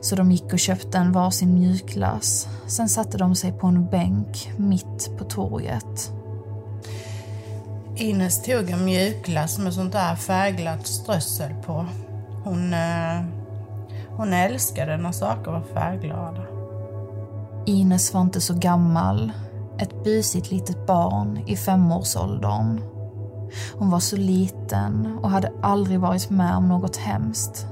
Så 0.00 0.16
de 0.16 0.32
gick 0.32 0.52
och 0.52 0.58
köpte 0.58 0.98
en 0.98 1.12
varsin 1.12 1.54
mjukglass. 1.54 2.48
Sen 2.66 2.88
satte 2.88 3.18
de 3.18 3.34
sig 3.34 3.52
på 3.52 3.66
en 3.66 3.86
bänk 3.86 4.52
mitt 4.56 5.10
på 5.18 5.24
torget. 5.24 6.12
Ines 7.96 8.42
tog 8.42 8.70
en 8.70 8.84
mjukglass 8.84 9.58
med 9.58 9.74
sånt 9.74 9.92
där 9.92 10.16
färgglatt 10.16 10.86
strössel 10.86 11.54
på. 11.66 11.86
Hon, 12.44 12.74
eh, 12.74 13.22
hon 14.08 14.32
älskade 14.32 14.96
när 14.96 15.12
saker 15.12 15.50
var 15.50 15.62
färgglada. 15.74 16.42
Ines 17.66 18.14
var 18.14 18.20
inte 18.20 18.40
så 18.40 18.54
gammal. 18.54 19.32
Ett 19.78 20.04
busigt 20.04 20.50
litet 20.50 20.86
barn 20.86 21.38
i 21.46 21.56
femårsåldern. 21.56 22.80
Hon 23.78 23.90
var 23.90 24.00
så 24.00 24.16
liten 24.16 25.18
och 25.22 25.30
hade 25.30 25.52
aldrig 25.62 26.00
varit 26.00 26.30
med 26.30 26.56
om 26.56 26.68
något 26.68 26.96
hemskt. 26.96 27.66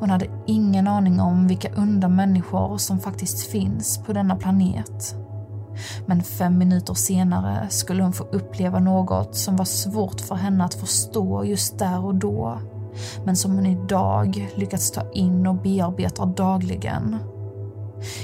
Hon 0.00 0.10
hade 0.10 0.26
ingen 0.46 0.88
aning 0.88 1.20
om 1.20 1.48
vilka 1.48 1.68
onda 1.76 2.08
människor 2.08 2.78
som 2.78 2.98
faktiskt 2.98 3.50
finns 3.50 3.98
på 3.98 4.12
denna 4.12 4.36
planet. 4.36 5.14
Men 6.06 6.22
fem 6.22 6.58
minuter 6.58 6.94
senare 6.94 7.66
skulle 7.70 8.02
hon 8.02 8.12
få 8.12 8.24
uppleva 8.24 8.78
något 8.78 9.36
som 9.36 9.56
var 9.56 9.64
svårt 9.64 10.20
för 10.20 10.34
henne 10.34 10.64
att 10.64 10.74
förstå 10.74 11.44
just 11.44 11.78
där 11.78 12.04
och 12.04 12.14
då. 12.14 12.58
Men 13.24 13.36
som 13.36 13.54
hon 13.54 13.66
idag 13.66 14.50
lyckats 14.54 14.90
ta 14.90 15.12
in 15.12 15.46
och 15.46 15.54
bearbeta 15.54 16.26
dagligen. 16.26 17.16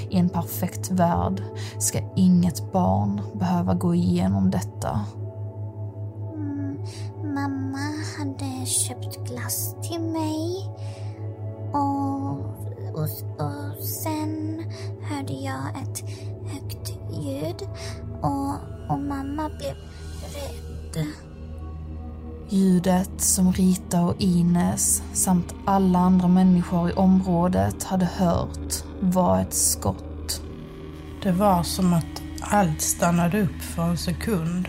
I 0.09 0.17
en 0.17 0.29
perfekt 0.29 0.91
värld 0.91 1.43
ska 1.79 1.99
inget 2.15 2.71
barn 2.71 3.21
behöva 3.33 3.73
gå 3.73 3.95
igenom 3.95 4.51
detta. 4.51 5.05
Mm, 6.33 6.77
mamma 7.23 7.79
hade 8.17 8.65
köpt 8.65 9.29
glass 9.29 9.75
till 9.81 10.01
mig 10.01 10.69
och, 11.73 12.39
och, 12.93 13.09
och 13.37 13.83
sen 14.03 14.63
hörde 15.01 15.33
jag 15.33 15.81
ett 15.81 16.03
högt 16.51 16.93
ljud 17.11 17.69
och, 18.21 18.53
och 18.89 18.99
mamma 18.99 19.49
blev 19.49 19.75
rädd. 20.33 21.05
Ljudet 22.49 23.21
som 23.21 23.53
Rita 23.53 24.01
och 24.01 24.15
Ines 24.19 25.03
samt 25.13 25.55
alla 25.65 25.99
andra 25.99 26.27
människor 26.27 26.89
i 26.89 26.93
området 26.93 27.83
hade 27.83 28.05
hört 28.05 28.83
var 28.99 29.39
ett 29.39 29.53
skott. 29.53 30.41
Det 31.23 31.31
var 31.31 31.63
som 31.63 31.93
att 31.93 32.21
allt 32.41 32.81
stannade 32.81 33.41
upp 33.41 33.61
för 33.61 33.83
en 33.83 33.97
sekund. 33.97 34.67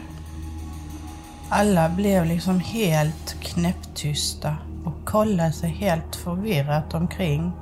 Alla 1.49 1.89
blev 1.89 2.27
liksom 2.27 2.61
helt 2.61 3.37
knäpptysta 3.41 4.57
och 4.85 5.05
kollade 5.05 5.53
sig 5.53 5.71
helt 5.71 6.17
förvirrat 6.17 6.95
omkring. 6.95 7.53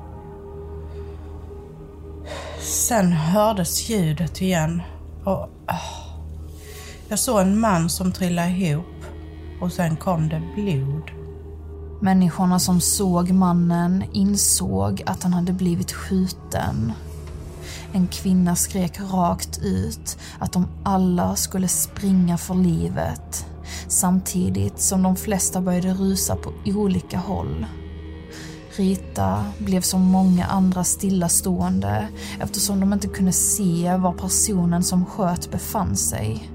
Sen 2.60 3.12
hördes 3.12 3.90
ljudet 3.90 4.40
igen 4.40 4.82
och 5.24 5.48
ah. 5.66 5.80
jag 7.08 7.18
såg 7.18 7.40
en 7.40 7.60
man 7.60 7.90
som 7.90 8.12
trillade 8.12 8.50
ihop 8.50 8.86
och 9.60 9.72
sen 9.72 9.96
kom 9.96 10.28
det 10.28 10.42
blod. 10.54 11.10
Människorna 12.00 12.58
som 12.58 12.80
såg 12.80 13.30
mannen 13.30 14.04
insåg 14.12 15.02
att 15.06 15.22
han 15.22 15.32
hade 15.32 15.52
blivit 15.52 15.92
skjuten. 15.92 16.92
En 17.92 18.06
kvinna 18.06 18.56
skrek 18.56 19.00
rakt 19.00 19.58
ut 19.62 20.18
att 20.38 20.52
de 20.52 20.68
alla 20.82 21.36
skulle 21.36 21.68
springa 21.68 22.38
för 22.38 22.54
livet 22.54 23.46
samtidigt 23.92 24.80
som 24.80 25.02
de 25.02 25.16
flesta 25.16 25.60
började 25.60 25.94
rusa 25.94 26.36
på 26.36 26.52
olika 26.66 27.18
håll. 27.18 27.66
Rita 28.76 29.44
blev 29.58 29.80
som 29.80 30.00
många 30.00 30.46
andra 30.46 30.84
stillastående 30.84 32.08
eftersom 32.40 32.80
de 32.80 32.92
inte 32.92 33.08
kunde 33.08 33.32
se 33.32 33.96
var 33.96 34.12
personen 34.12 34.82
som 34.82 35.06
sköt 35.06 35.50
befann 35.50 35.96
sig. 35.96 36.50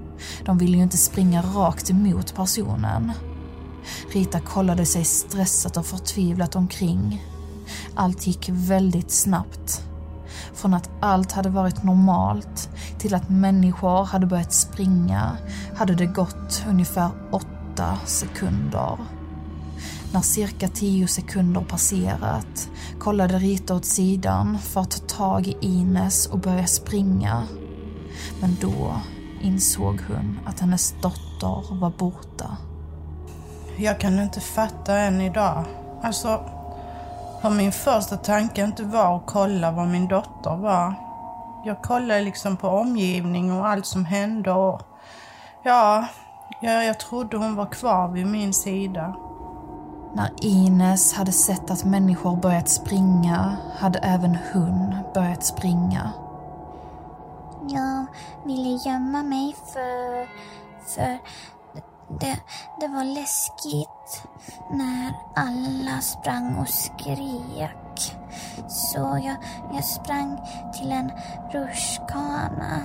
De 0.46 0.58
ville 0.58 0.78
ju 0.78 0.84
inte 0.84 0.98
springa 0.98 1.42
rakt 1.42 1.90
emot 1.90 2.36
personen. 2.36 3.12
Rita 4.12 4.40
kollade 4.40 4.86
sig 4.86 5.06
stressat 5.06 5.78
och 5.78 5.86
förtvivlat 5.86 6.56
omkring. 6.56 7.24
Allt 7.96 8.28
gick 8.28 8.50
väldigt 8.50 9.12
snabbt. 9.12 9.87
Från 10.58 10.74
att 10.74 10.90
allt 11.00 11.32
hade 11.32 11.50
varit 11.50 11.84
normalt 11.84 12.70
till 13.00 13.16
att 13.16 13.30
människor 13.30 14.06
hade 14.06 14.26
börjat 14.26 14.54
springa 14.54 15.38
hade 15.76 15.96
det 15.96 16.06
gått 16.06 16.66
ungefär 16.70 17.10
åtta 17.32 17.98
sekunder. 18.06 18.98
När 20.14 20.22
cirka 20.22 20.68
tio 20.68 21.08
sekunder 21.08 21.62
passerat 21.62 22.70
kollade 23.00 23.38
Rita 23.40 23.76
åt 23.76 23.86
sidan 23.86 24.58
för 24.60 24.82
att 24.82 24.92
ta 24.92 25.16
tag 25.16 25.48
i 25.48 25.58
Ines 25.62 26.26
och 26.26 26.40
börja 26.40 26.68
springa. 26.68 27.44
Men 28.42 28.58
då 28.62 28.96
insåg 29.42 30.02
hon 30.08 30.40
att 30.46 30.60
hennes 30.60 30.96
dotter 31.02 31.80
var 31.80 31.94
borta. 31.98 32.58
Jag 33.78 34.00
kan 34.00 34.20
inte 34.20 34.40
fatta 34.40 34.98
än 34.98 35.22
idag. 35.22 35.66
Alltså, 36.04 36.57
hur 37.42 37.50
min 37.50 37.72
första 37.72 38.18
tanke 38.18 38.64
inte 38.64 38.84
var 38.84 39.16
att 39.16 39.26
kolla 39.26 39.72
var 39.72 39.86
min 39.86 40.08
dotter 40.08 40.56
var. 40.56 40.94
Jag 41.66 41.82
kollade 41.82 42.22
liksom 42.22 42.58
på 42.58 42.68
omgivning 42.68 43.52
och 43.52 43.68
allt 43.68 43.86
som 43.86 44.06
hände 44.06 44.52
och 44.52 44.82
ja, 45.64 46.08
jag, 46.62 46.86
jag 46.86 47.00
trodde 47.00 47.38
hon 47.38 47.56
var 47.56 47.66
kvar 47.66 48.08
vid 48.08 48.28
min 48.28 48.54
sida. 48.54 49.16
När 50.14 50.30
Ines 50.42 51.14
hade 51.14 51.32
sett 51.32 51.72
att 51.72 51.86
människor 51.86 52.36
börjat 52.36 52.70
springa 52.70 53.58
hade 53.78 54.00
även 54.00 54.38
hon 54.54 54.96
börjat 55.14 55.44
springa. 55.44 56.12
Jag 57.68 58.06
ville 58.46 58.70
gömma 58.70 59.24
mig 59.24 59.56
för, 59.74 60.28
för 60.96 61.18
det, 62.10 62.40
det 62.80 62.88
var 62.88 63.04
läskigt 63.04 64.24
när 64.72 65.14
alla 65.36 66.02
sprang 66.02 66.56
och 66.56 66.70
skrek. 66.70 68.18
Så 68.68 69.20
jag, 69.24 69.36
jag 69.74 69.84
sprang 69.84 70.38
till 70.74 70.92
en 70.92 71.12
rutschkana. 71.54 72.82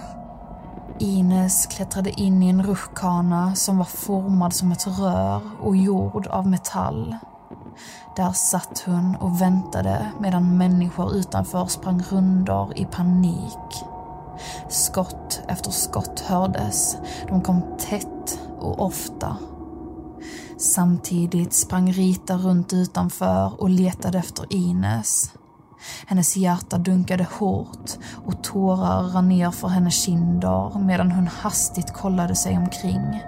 Ines 0.98 1.66
klättrade 1.66 2.10
in 2.10 2.42
i 2.42 2.48
en 2.48 2.62
rutschkana 2.62 3.54
som 3.54 3.78
var 3.78 3.84
formad 3.84 4.54
som 4.54 4.72
ett 4.72 4.86
rör 4.86 5.40
och 5.60 5.76
gjord 5.76 6.26
av 6.26 6.46
metall. 6.46 7.16
Där 8.16 8.32
satt 8.32 8.82
hon 8.86 9.16
och 9.16 9.40
väntade 9.40 10.12
medan 10.18 10.56
människor 10.56 11.14
utanför 11.14 11.66
sprang 11.66 12.02
rundor 12.02 12.72
i 12.76 12.84
panik. 12.84 13.84
Skott 14.68 15.42
efter 15.48 15.70
skott 15.70 16.20
hördes. 16.20 16.96
De 17.28 17.40
kom 17.40 17.62
tätt 17.78 18.40
och 18.62 18.86
ofta. 18.86 19.36
Samtidigt 20.58 21.52
sprang 21.52 21.92
Rita 21.92 22.36
runt 22.36 22.72
utanför 22.72 23.62
och 23.62 23.70
letade 23.70 24.18
efter 24.18 24.46
Ines. 24.50 25.32
Hennes 26.06 26.36
hjärta 26.36 26.78
dunkade 26.78 27.26
hårt 27.38 27.90
och 28.26 28.44
tårar 28.44 29.02
rann 29.02 29.28
ner 29.28 29.50
för 29.50 29.68
hennes 29.68 29.94
kinder 29.94 30.78
medan 30.78 31.10
hon 31.10 31.26
hastigt 31.26 31.92
kollade 31.92 32.36
sig 32.36 32.56
omkring. 32.56 33.22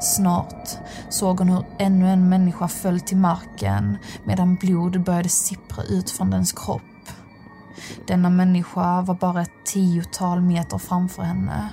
Snart 0.00 0.68
såg 1.08 1.38
hon 1.38 1.48
hur 1.48 1.64
ännu 1.78 2.08
en 2.08 2.28
människa 2.28 2.68
föll 2.68 3.00
till 3.00 3.16
marken 3.16 3.98
medan 4.24 4.54
blod 4.54 5.04
började 5.04 5.28
sippra 5.28 5.84
ut 5.84 6.10
från 6.10 6.30
dens 6.30 6.52
kropp. 6.52 6.82
Denna 8.06 8.30
människa 8.30 9.02
var 9.02 9.14
bara 9.14 9.42
ett 9.42 9.66
tiotal 9.66 10.40
meter 10.40 10.78
framför 10.78 11.22
henne. 11.22 11.68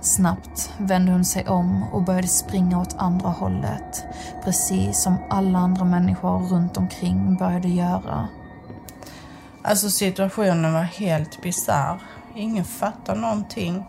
Snabbt 0.00 0.70
vände 0.78 1.12
hon 1.12 1.24
sig 1.24 1.48
om 1.48 1.84
och 1.92 2.02
började 2.02 2.28
springa 2.28 2.80
åt 2.80 2.96
andra 2.98 3.28
hållet, 3.28 4.04
precis 4.44 5.02
som 5.02 5.16
alla 5.30 5.58
andra 5.58 5.84
människor 5.84 6.38
runt 6.38 6.76
omkring 6.76 7.36
började 7.36 7.68
göra. 7.68 8.28
Alltså 9.64 9.90
situationen 9.90 10.72
var 10.72 10.82
helt 10.82 11.42
bizarr. 11.42 12.00
Ingen 12.34 12.64
fattade 12.64 13.20
någonting. 13.20 13.84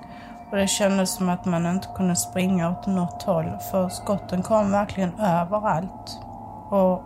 Och 0.52 0.58
det 0.58 0.68
kändes 0.68 1.16
som 1.16 1.30
att 1.30 1.46
man 1.46 1.66
inte 1.66 1.88
kunde 1.96 2.16
springa 2.16 2.70
åt 2.70 2.88
något 2.88 3.24
håll 3.24 3.58
för 3.72 3.90
skotten 3.90 4.44
kom 4.44 4.72
verkligen 4.72 5.20
överallt. 5.20 6.20
Och 6.70 7.04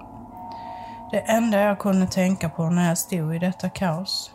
det 1.11 1.19
enda 1.19 1.59
jag 1.59 1.79
kunde 1.79 2.07
tänka 2.07 2.49
på 2.49 2.69
när 2.69 2.87
jag 2.87 2.97
stod 2.97 3.35
i 3.35 3.39
detta 3.39 3.69
kaos 3.69 4.31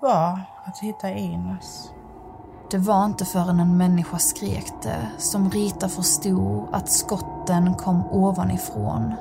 var 0.00 0.40
att 0.64 0.78
hitta 0.78 1.10
Ines. 1.10 1.90
Det 2.70 2.78
var 2.78 3.04
inte 3.04 3.24
förrän 3.24 3.60
en 3.60 3.76
människa 3.76 4.18
skrek 4.18 4.72
det 4.82 5.08
som 5.18 5.50
Rita 5.50 5.88
förstod 5.88 6.68
att 6.72 6.90
skotten 6.90 7.74
kom 7.74 8.06
ovanifrån. 8.06 9.14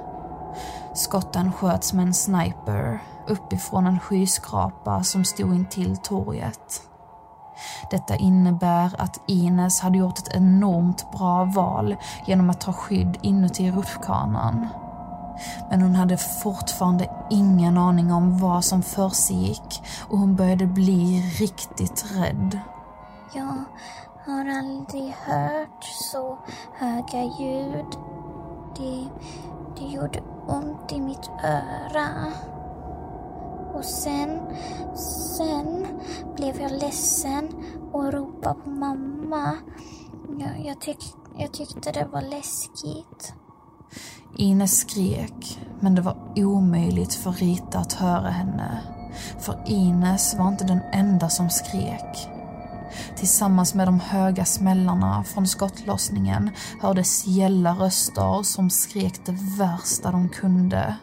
Skotten 0.93 1.51
sköts 1.51 1.93
med 1.93 2.07
en 2.07 2.13
sniper 2.13 3.03
uppifrån 3.27 3.87
en 3.87 3.99
skyskrapa 3.99 5.03
som 5.03 5.25
stod 5.25 5.55
intill 5.55 5.97
torget. 5.97 6.81
Detta 7.91 8.15
innebär 8.15 9.01
att 9.01 9.21
Ines 9.27 9.79
hade 9.79 9.97
gjort 9.97 10.19
ett 10.19 10.35
enormt 10.35 11.11
bra 11.11 11.43
val 11.43 11.95
genom 12.25 12.49
att 12.49 12.61
ta 12.61 12.73
skydd 12.73 13.17
inuti 13.21 13.71
rutschkanan. 13.71 14.67
Men 15.69 15.81
hon 15.81 15.95
hade 15.95 16.17
fortfarande 16.17 17.09
ingen 17.29 17.77
aning 17.77 18.13
om 18.13 18.39
vad 18.39 18.65
som 18.65 18.83
försiggick 18.83 19.83
och 20.09 20.17
hon 20.17 20.35
började 20.35 20.65
bli 20.65 21.21
riktigt 21.39 22.05
rädd. 22.15 22.59
Jag 23.33 23.63
har 24.25 24.49
aldrig 24.49 25.11
hört 25.11 25.83
så 25.83 26.37
höga 26.73 27.23
ljud. 27.23 27.85
Det, 28.77 29.07
det 29.77 29.85
gjorde 29.85 30.19
ont 30.47 30.91
i 30.91 31.01
mitt 31.01 31.29
öra. 31.43 32.33
Och 33.73 33.85
sen, 33.85 34.39
sen 35.37 35.87
blev 36.35 36.61
jag 36.61 36.71
ledsen 36.71 37.49
och 37.91 38.13
ropade 38.13 38.61
på 38.63 38.69
mamma. 38.69 39.57
Jag, 40.39 40.65
jag, 40.65 40.81
tyck, 40.81 41.13
jag 41.37 41.51
tyckte 41.51 41.91
det 41.91 42.07
var 42.11 42.21
läskigt. 42.21 43.33
Ines 44.37 44.77
skrek, 44.77 45.59
men 45.79 45.95
det 45.95 46.01
var 46.01 46.17
omöjligt 46.35 47.13
för 47.13 47.31
Rita 47.31 47.79
att 47.79 47.93
höra 47.93 48.29
henne. 48.29 48.81
För 49.39 49.63
Ines 49.65 50.35
var 50.35 50.47
inte 50.47 50.63
den 50.63 50.81
enda 50.93 51.29
som 51.29 51.49
skrek. 51.49 52.29
Tillsammans 53.15 53.73
med 53.73 53.87
de 53.87 53.99
höga 53.99 54.45
smällarna 54.45 55.23
från 55.23 55.47
skottlossningen 55.47 56.49
hördes 56.81 57.27
gälla 57.27 57.71
röster 57.73 58.43
som 58.43 58.69
skrek 58.69 59.25
det 59.25 59.37
värsta 59.59 60.11
de 60.11 60.29
kunde. 60.29 60.95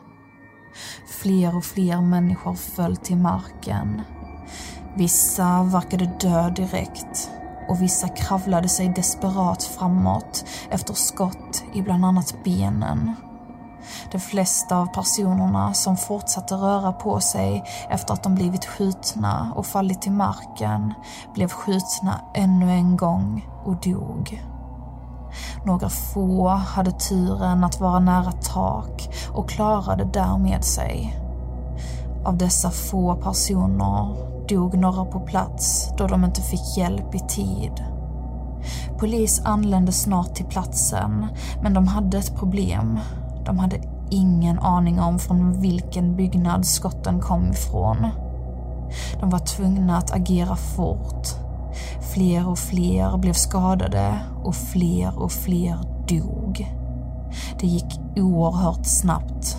Fler 1.08 1.56
och 1.56 1.64
fler 1.64 2.00
människor 2.00 2.54
föll 2.54 2.96
till 2.96 3.16
marken. 3.16 4.02
Vissa 4.96 5.62
verkade 5.62 6.10
dö 6.20 6.50
direkt 6.50 7.30
och 7.68 7.82
vissa 7.82 8.08
kravlade 8.08 8.68
sig 8.68 8.88
desperat 8.88 9.62
framåt 9.62 10.44
efter 10.70 10.94
skott 10.94 11.64
i 11.74 11.82
bland 11.82 12.04
annat 12.04 12.34
benen. 12.44 13.14
De 14.12 14.20
flesta 14.20 14.76
av 14.76 14.86
personerna 14.86 15.74
som 15.74 15.96
fortsatte 15.96 16.54
röra 16.54 16.92
på 16.92 17.20
sig 17.20 17.64
efter 17.90 18.14
att 18.14 18.22
de 18.22 18.34
blivit 18.34 18.64
skjutna 18.64 19.52
och 19.56 19.66
fallit 19.66 20.02
till 20.02 20.12
marken 20.12 20.94
blev 21.34 21.48
skjutna 21.48 22.20
ännu 22.34 22.70
en 22.70 22.96
gång 22.96 23.48
och 23.64 23.76
dog. 23.76 24.42
Några 25.64 25.88
få 25.88 26.48
hade 26.48 26.90
turen 26.90 27.64
att 27.64 27.80
vara 27.80 27.98
nära 27.98 28.32
tak 28.32 29.08
och 29.32 29.48
klarade 29.48 30.04
därmed 30.04 30.64
sig. 30.64 31.20
Av 32.24 32.36
dessa 32.36 32.70
få 32.70 33.14
personer 33.14 34.16
dog 34.48 34.78
några 34.78 35.04
på 35.04 35.20
plats 35.20 35.88
då 35.98 36.06
de 36.06 36.24
inte 36.24 36.42
fick 36.42 36.76
hjälp 36.76 37.14
i 37.14 37.18
tid. 37.18 37.84
Polis 38.98 39.42
anlände 39.44 39.92
snart 39.92 40.34
till 40.34 40.46
platsen, 40.46 41.26
men 41.62 41.74
de 41.74 41.88
hade 41.88 42.18
ett 42.18 42.36
problem. 42.36 42.98
De 43.46 43.58
hade 43.58 43.76
ingen 44.10 44.58
aning 44.58 45.00
om 45.00 45.18
från 45.18 45.60
vilken 45.60 46.16
byggnad 46.16 46.66
skotten 46.66 47.20
kom 47.20 47.50
ifrån. 47.50 48.06
De 49.20 49.30
var 49.30 49.38
tvungna 49.38 49.98
att 49.98 50.14
agera 50.14 50.56
fort. 50.56 51.28
Fler 52.14 52.48
och 52.48 52.58
fler 52.58 53.16
blev 53.16 53.32
skadade 53.32 54.20
och 54.44 54.54
fler 54.54 55.18
och 55.18 55.32
fler 55.32 55.78
dog. 56.08 56.74
Det 57.60 57.66
gick 57.66 58.00
oerhört 58.16 58.86
snabbt. 58.86 59.56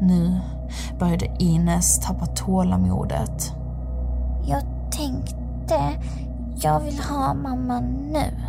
Nu 0.00 0.40
började 0.98 1.36
Ines 1.38 2.00
tappa 2.00 2.26
tålamodet. 2.26 3.54
Jag 4.44 4.62
tänkte, 4.90 5.80
jag 6.56 6.80
vill 6.80 7.00
ha 7.00 7.34
mamma 7.34 7.80
nu. 7.80 8.40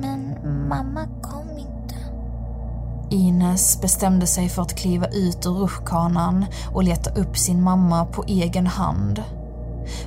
Men 0.00 0.36
mamma 0.68 1.06
kom. 1.22 1.47
Ines 3.10 3.80
bestämde 3.80 4.26
sig 4.26 4.48
för 4.48 4.62
att 4.62 4.74
kliva 4.74 5.06
ut 5.06 5.46
ur 5.46 5.50
rutschkanan 5.50 6.46
och 6.72 6.82
leta 6.82 7.10
upp 7.10 7.38
sin 7.38 7.62
mamma 7.62 8.06
på 8.06 8.24
egen 8.26 8.66
hand. 8.66 9.22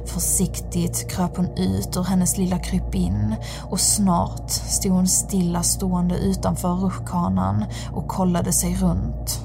Försiktigt 0.06 1.12
kröp 1.12 1.38
hon 1.38 1.58
ut 1.58 1.98
ur 1.98 2.04
hennes 2.04 2.38
lilla 2.38 2.60
krypin 2.60 3.36
och 3.70 3.80
snart 3.80 4.50
stod 4.50 4.92
hon 4.92 5.08
stilla 5.08 5.64
stående 5.64 6.18
utanför 6.18 6.74
rutschkanan 6.74 7.66
och 7.94 8.08
kollade 8.08 8.54
sig 8.54 8.76
runt. 8.76 9.40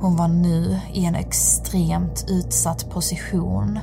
Hon 0.00 0.16
var 0.16 0.28
nu 0.28 0.80
i 0.92 1.04
en 1.04 1.14
extremt 1.14 2.24
utsatt 2.28 2.90
position. 2.90 3.78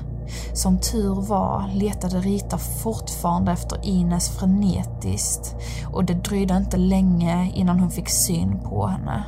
Som 0.53 0.79
tur 0.79 1.21
var 1.21 1.69
letade 1.73 2.19
Rita 2.19 2.57
fortfarande 2.57 3.51
efter 3.51 3.85
Ines 3.85 4.29
frenetiskt 4.29 5.55
och 5.93 6.05
det 6.05 6.13
dröjde 6.13 6.57
inte 6.57 6.77
länge 6.77 7.51
innan 7.53 7.79
hon 7.79 7.91
fick 7.91 8.09
syn 8.09 8.59
på 8.59 8.87
henne. 8.87 9.23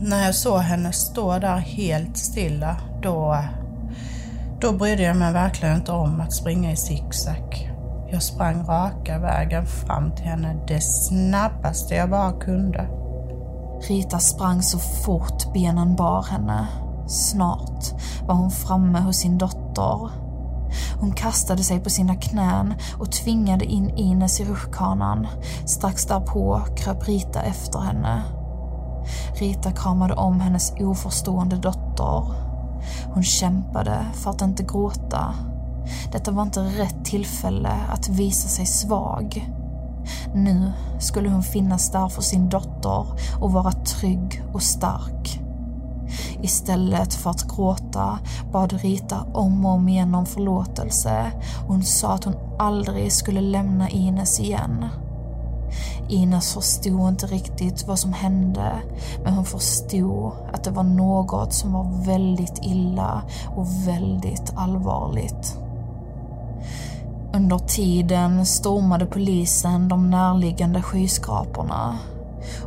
När 0.00 0.24
jag 0.24 0.34
såg 0.34 0.60
henne 0.60 0.92
stå 0.92 1.38
där 1.38 1.56
helt 1.56 2.16
stilla, 2.16 2.76
då, 3.02 3.44
då 4.60 4.72
brydde 4.72 5.02
jag 5.02 5.16
mig 5.16 5.32
verkligen 5.32 5.76
inte 5.76 5.92
om 5.92 6.20
att 6.20 6.32
springa 6.32 6.72
i 6.72 6.76
zigzag. 6.76 7.70
Jag 8.10 8.22
sprang 8.22 8.66
raka 8.66 9.18
vägen 9.18 9.66
fram 9.66 10.12
till 10.14 10.24
henne 10.24 10.56
det 10.68 10.80
snabbaste 10.80 11.94
jag 11.94 12.10
bara 12.10 12.32
kunde. 12.32 12.88
Rita 13.88 14.18
sprang 14.18 14.62
så 14.62 14.78
fort 14.78 15.52
benen 15.52 15.96
bar 15.96 16.22
henne. 16.22 16.66
Snart 17.06 17.84
var 18.26 18.34
hon 18.34 18.50
framme 18.50 19.00
hos 19.00 19.16
sin 19.16 19.38
dotter. 19.38 19.63
Hon 21.00 21.12
kastade 21.12 21.62
sig 21.62 21.80
på 21.80 21.90
sina 21.90 22.14
knän 22.14 22.74
och 22.98 23.12
tvingade 23.12 23.64
in 23.64 23.90
Ines 23.90 24.40
i 24.40 24.44
rutschkanan. 24.44 25.26
Strax 25.66 26.06
därpå 26.06 26.60
kröp 26.76 27.08
Rita 27.08 27.42
efter 27.42 27.78
henne. 27.78 28.22
Rita 29.34 29.72
kramade 29.72 30.14
om 30.14 30.40
hennes 30.40 30.72
oförstående 30.80 31.56
dotter. 31.56 32.34
Hon 33.14 33.22
kämpade 33.22 34.06
för 34.14 34.30
att 34.30 34.42
inte 34.42 34.62
gråta. 34.62 35.34
Detta 36.12 36.30
var 36.30 36.42
inte 36.42 36.60
rätt 36.60 37.04
tillfälle 37.04 37.72
att 37.92 38.08
visa 38.08 38.48
sig 38.48 38.66
svag. 38.66 39.50
Nu 40.34 40.72
skulle 40.98 41.28
hon 41.28 41.42
finnas 41.42 41.90
där 41.90 42.08
för 42.08 42.22
sin 42.22 42.48
dotter 42.48 43.06
och 43.40 43.52
vara 43.52 43.72
trygg 43.72 44.42
och 44.52 44.62
stark. 44.62 45.13
Istället 46.44 47.14
för 47.14 47.30
att 47.30 47.56
gråta 47.56 48.18
bad 48.52 48.72
Rita 48.72 49.26
om 49.32 49.66
och 49.66 49.72
om 49.72 49.88
igen 49.88 50.14
om 50.14 50.26
förlåtelse. 50.26 51.32
Hon 51.66 51.82
sa 51.82 52.12
att 52.12 52.24
hon 52.24 52.34
aldrig 52.58 53.12
skulle 53.12 53.40
lämna 53.40 53.88
Ines 53.88 54.40
igen. 54.40 54.88
Ines 56.08 56.54
förstod 56.54 57.08
inte 57.08 57.26
riktigt 57.26 57.86
vad 57.86 57.98
som 57.98 58.12
hände, 58.12 58.72
men 59.24 59.32
hon 59.32 59.44
förstod 59.44 60.32
att 60.52 60.64
det 60.64 60.70
var 60.70 60.82
något 60.82 61.52
som 61.52 61.72
var 61.72 62.04
väldigt 62.06 62.58
illa 62.62 63.22
och 63.56 63.66
väldigt 63.86 64.52
allvarligt. 64.56 65.58
Under 67.34 67.58
tiden 67.58 68.46
stormade 68.46 69.06
polisen 69.06 69.88
de 69.88 70.10
närliggande 70.10 70.82
skyskraporna 70.82 71.98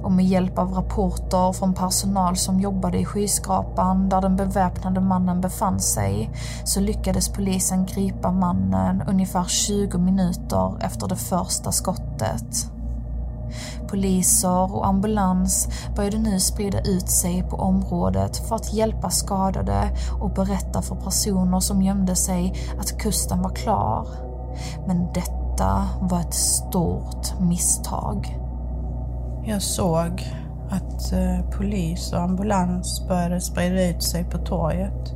och 0.03 0.11
med 0.11 0.25
hjälp 0.25 0.57
av 0.57 0.73
rapporter 0.73 1.53
från 1.53 1.73
personal 1.73 2.37
som 2.37 2.59
jobbade 2.59 2.97
i 2.97 3.05
skyskrapan 3.05 4.09
där 4.09 4.21
den 4.21 4.35
beväpnade 4.35 5.01
mannen 5.01 5.41
befann 5.41 5.79
sig 5.79 6.31
så 6.63 6.79
lyckades 6.79 7.29
polisen 7.29 7.85
gripa 7.85 8.31
mannen 8.31 9.03
ungefär 9.07 9.43
20 9.43 9.97
minuter 9.97 10.77
efter 10.81 11.07
det 11.07 11.15
första 11.15 11.71
skottet. 11.71 12.71
Poliser 13.87 14.75
och 14.75 14.87
ambulans 14.87 15.67
började 15.95 16.17
nu 16.17 16.39
sprida 16.39 16.81
ut 16.81 17.09
sig 17.09 17.43
på 17.43 17.55
området 17.55 18.37
för 18.37 18.55
att 18.55 18.73
hjälpa 18.73 19.09
skadade 19.09 19.89
och 20.21 20.29
berätta 20.29 20.81
för 20.81 20.95
personer 20.95 21.59
som 21.59 21.81
gömde 21.81 22.15
sig 22.15 22.53
att 22.79 22.97
kusten 22.97 23.41
var 23.41 23.55
klar. 23.55 24.07
Men 24.87 25.13
detta 25.13 25.87
var 26.01 26.19
ett 26.19 26.33
stort 26.33 27.39
misstag. 27.39 28.46
Jag 29.49 29.61
såg 29.61 30.23
att 30.69 31.13
eh, 31.13 31.49
polis 31.57 32.13
och 32.13 32.21
ambulans 32.21 33.07
började 33.07 33.41
sprida 33.41 33.89
ut 33.89 34.03
sig 34.03 34.23
på 34.23 34.37
torget 34.37 35.15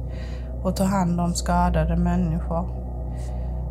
och 0.63 0.75
ta 0.75 0.83
hand 0.83 1.21
om 1.21 1.33
skadade 1.33 1.97
människor. 1.97 2.69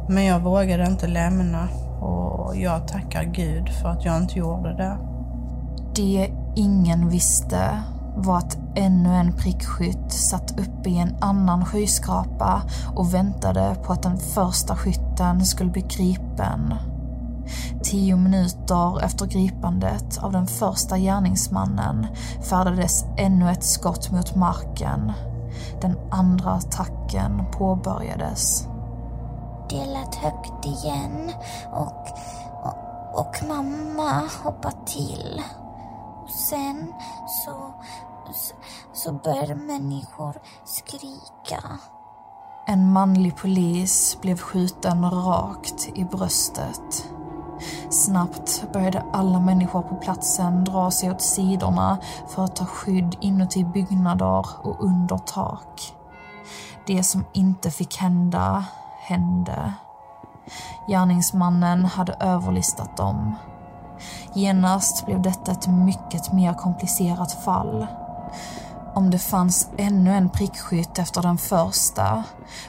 Men 0.09 0.25
jag 0.25 0.41
vågade 0.41 0.87
inte 0.87 1.07
lämna 1.07 1.69
och 2.01 2.57
jag 2.57 2.89
tackar 2.89 3.23
Gud 3.25 3.69
för 3.69 3.89
att 3.89 4.05
jag 4.05 4.17
inte 4.17 4.39
gjorde 4.39 4.77
det. 4.77 4.99
Det 5.95 6.31
ingen 6.57 7.09
visste 7.09 7.83
var 8.17 8.39
att 8.39 8.59
ännu 8.75 9.15
en 9.15 9.33
prickskytt 9.33 10.13
satt 10.13 10.61
uppe 10.61 10.91
i 10.91 10.99
en 10.99 11.17
annan 11.21 11.65
skyskrapa 11.65 12.63
och 12.95 13.15
väntade 13.15 13.77
på 13.87 13.93
att 13.93 14.03
den 14.03 14.19
första 14.19 14.77
skytten 14.77 15.45
skulle 15.45 15.71
bli 15.71 15.83
gripen. 15.83 16.75
Tio 17.83 18.17
minuter 18.17 19.05
efter 19.05 19.27
gripandet 19.27 20.19
av 20.19 20.33
den 20.33 20.47
första 20.47 20.99
gärningsmannen 20.99 22.07
färdades 22.43 23.05
ännu 23.17 23.51
ett 23.51 23.65
skott 23.65 24.11
mot 24.11 24.37
marken. 24.37 25.13
Den 25.81 25.99
andra 26.11 26.51
attacken 26.51 27.45
påbörjades. 27.53 28.69
Det 29.71 29.85
lät 29.85 30.15
högt 30.15 30.67
igen 30.67 31.33
och, 31.73 32.07
och, 32.63 33.21
och 33.21 33.49
mamma 33.49 34.23
hoppade 34.45 34.77
till. 34.87 35.43
Och 36.23 36.31
sen 36.31 36.93
så, 37.27 37.75
så, 38.33 38.55
så 38.93 39.13
började 39.13 39.55
människor 39.55 40.37
skrika. 40.65 41.63
En 42.67 42.93
manlig 42.93 43.37
polis 43.37 44.19
blev 44.21 44.39
skjuten 44.39 45.11
rakt 45.11 45.89
i 45.95 46.05
bröstet. 46.05 47.11
Snabbt 47.91 48.65
började 48.73 49.05
alla 49.13 49.41
människor 49.41 49.83
på 49.83 49.95
platsen 49.95 50.65
dra 50.65 50.91
sig 50.91 51.11
åt 51.11 51.23
sidorna 51.23 51.99
för 52.29 52.45
att 52.45 52.57
ta 52.57 52.65
skydd 52.67 53.17
inuti 53.21 53.65
byggnader 53.65 54.47
och 54.63 54.85
under 54.85 55.19
tak. 55.19 55.95
Det 56.87 57.03
som 57.03 57.25
inte 57.33 57.71
fick 57.71 57.97
hända, 57.97 58.65
hände. 59.01 59.73
Gärningsmannen 60.89 61.85
hade 61.85 62.13
överlistat 62.13 62.97
dem. 62.97 63.35
Genast 64.35 65.07
blev 65.07 65.23
detta 65.23 65.53
ett 65.53 65.69
mycket 65.69 66.33
mer 66.33 66.55
komplicerat 66.55 67.33
fall. 67.33 67.87
Om 68.95 69.11
det 69.11 69.19
fanns 69.19 69.69
ännu 69.77 70.15
en 70.15 70.29
prickskytt 70.29 70.99
efter 70.99 71.23
den 71.23 71.39
första 71.39 72.25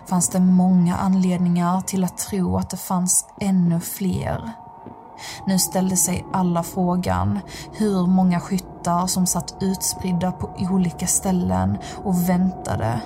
fanns 0.05 0.29
det 0.29 0.39
många 0.39 0.95
anledningar 0.95 1.81
till 1.81 2.03
att 2.03 2.17
tro 2.17 2.57
att 2.57 2.69
det 2.69 2.77
fanns 2.77 3.27
ännu 3.39 3.79
fler. 3.79 4.51
Nu 5.45 5.59
ställde 5.59 5.97
sig 5.97 6.25
alla 6.33 6.63
frågan 6.63 7.39
hur 7.71 8.07
många 8.07 8.39
skyttar 8.39 9.07
som 9.07 9.25
satt 9.25 9.55
utspridda 9.61 10.31
på 10.31 10.55
olika 10.59 11.07
ställen 11.07 11.77
och 12.03 12.29
väntade. 12.29 13.01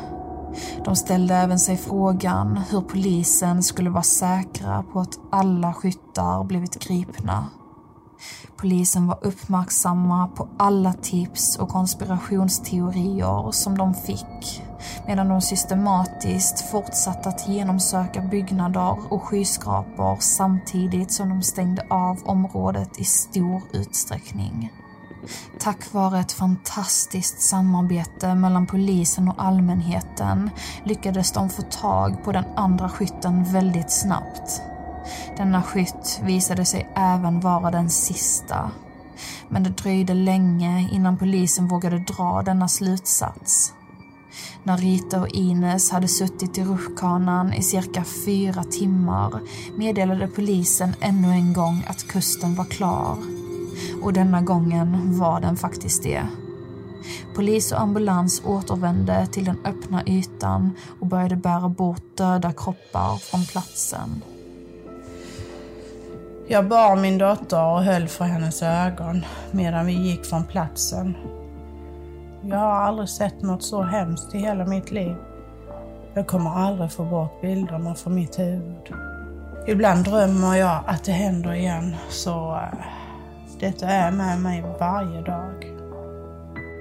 De 0.85 0.95
ställde 0.95 1.35
även 1.35 1.59
sig 1.59 1.77
frågan 1.77 2.57
hur 2.69 2.81
polisen 2.81 3.63
skulle 3.63 3.89
vara 3.89 4.03
säkra 4.03 4.83
på 4.93 4.99
att 4.99 5.19
alla 5.31 5.73
skyttar 5.73 6.43
blivit 6.43 6.79
gripna. 6.87 7.45
Polisen 8.57 9.07
var 9.07 9.19
uppmärksamma 9.21 10.27
på 10.27 10.47
alla 10.57 10.93
tips 10.93 11.57
och 11.57 11.69
konspirationsteorier 11.69 13.51
som 13.51 13.77
de 13.77 13.93
fick 13.93 14.63
medan 15.07 15.27
de 15.27 15.41
systematiskt 15.41 16.71
fortsatte 16.71 17.29
att 17.29 17.47
genomsöka 17.47 18.21
byggnader 18.21 19.13
och 19.13 19.23
skyskrapor 19.23 20.17
samtidigt 20.19 21.11
som 21.11 21.29
de 21.29 21.41
stängde 21.41 21.85
av 21.89 22.19
området 22.25 22.99
i 22.99 23.03
stor 23.03 23.61
utsträckning. 23.71 24.71
Tack 25.59 25.93
vare 25.93 26.19
ett 26.19 26.31
fantastiskt 26.31 27.41
samarbete 27.41 28.35
mellan 28.35 28.67
polisen 28.67 29.27
och 29.27 29.43
allmänheten 29.45 30.49
lyckades 30.83 31.31
de 31.31 31.49
få 31.49 31.61
tag 31.61 32.23
på 32.23 32.31
den 32.31 32.45
andra 32.55 32.89
skytten 32.89 33.43
väldigt 33.43 33.91
snabbt. 33.91 34.61
Denna 35.37 35.63
skytt 35.63 36.21
visade 36.23 36.65
sig 36.65 36.87
även 36.95 37.39
vara 37.39 37.71
den 37.71 37.89
sista. 37.89 38.71
Men 39.49 39.63
det 39.63 39.69
dröjde 39.69 40.13
länge 40.13 40.89
innan 40.91 41.17
polisen 41.17 41.67
vågade 41.67 41.99
dra 41.99 42.41
denna 42.41 42.67
slutsats. 42.67 43.73
När 44.63 44.77
Rita 44.77 45.21
och 45.21 45.27
Ines 45.27 45.91
hade 45.91 46.07
suttit 46.07 46.57
i 46.57 46.63
rutschkanan 46.63 47.53
i 47.53 47.61
cirka 47.63 48.03
fyra 48.25 48.63
timmar 48.63 49.39
meddelade 49.77 50.27
polisen 50.27 50.95
ännu 50.99 51.27
en 51.27 51.53
gång 51.53 51.83
att 51.87 52.07
kusten 52.07 52.55
var 52.55 52.65
klar. 52.65 53.17
Och 54.03 54.13
denna 54.13 54.41
gången 54.41 55.19
var 55.19 55.41
den 55.41 55.57
faktiskt 55.57 56.03
det. 56.03 56.27
Polis 57.35 57.71
och 57.71 57.81
ambulans 57.81 58.41
återvände 58.45 59.27
till 59.27 59.45
den 59.45 59.57
öppna 59.65 60.03
ytan 60.05 60.71
och 60.99 61.07
började 61.07 61.35
bära 61.35 61.69
bort 61.69 62.17
döda 62.17 62.53
kroppar 62.53 63.15
från 63.15 63.45
platsen. 63.45 64.23
Jag 66.47 66.67
bar 66.67 66.95
min 66.95 67.17
dotter 67.17 67.63
och 67.63 67.83
höll 67.83 68.07
för 68.07 68.25
hennes 68.25 68.61
ögon 68.61 69.25
medan 69.51 69.85
vi 69.85 69.93
gick 69.93 70.25
från 70.25 70.45
platsen. 70.45 71.15
Jag 72.49 72.57
har 72.57 72.71
aldrig 72.71 73.09
sett 73.09 73.41
något 73.41 73.63
så 73.63 73.81
hemskt 73.81 74.35
i 74.35 74.37
hela 74.37 74.65
mitt 74.65 74.91
liv. 74.91 75.15
Jag 76.13 76.27
kommer 76.27 76.49
aldrig 76.49 76.91
få 76.91 77.05
bort 77.05 77.41
bilderna 77.41 77.95
från 77.95 78.15
mitt 78.15 78.39
huvud. 78.39 78.93
Ibland 79.67 80.05
drömmer 80.05 80.55
jag 80.55 80.83
att 80.87 81.03
det 81.03 81.11
händer 81.11 81.53
igen, 81.53 81.95
så 82.09 82.55
eh, 82.55 82.79
detta 83.59 83.87
är 83.87 84.11
med 84.11 84.41
mig 84.41 84.65
varje 84.79 85.21
dag. 85.21 85.65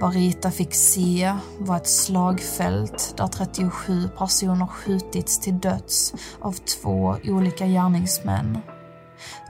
Vad 0.00 0.14
Rita 0.14 0.50
fick 0.50 0.74
se 0.74 1.34
var 1.58 1.76
ett 1.76 1.88
slagfält 1.88 3.14
där 3.16 3.26
37 3.26 4.08
personer 4.18 4.66
skjutits 4.66 5.40
till 5.40 5.58
döds 5.58 6.14
av 6.40 6.52
två 6.52 7.16
olika 7.24 7.66
gärningsmän. 7.66 8.58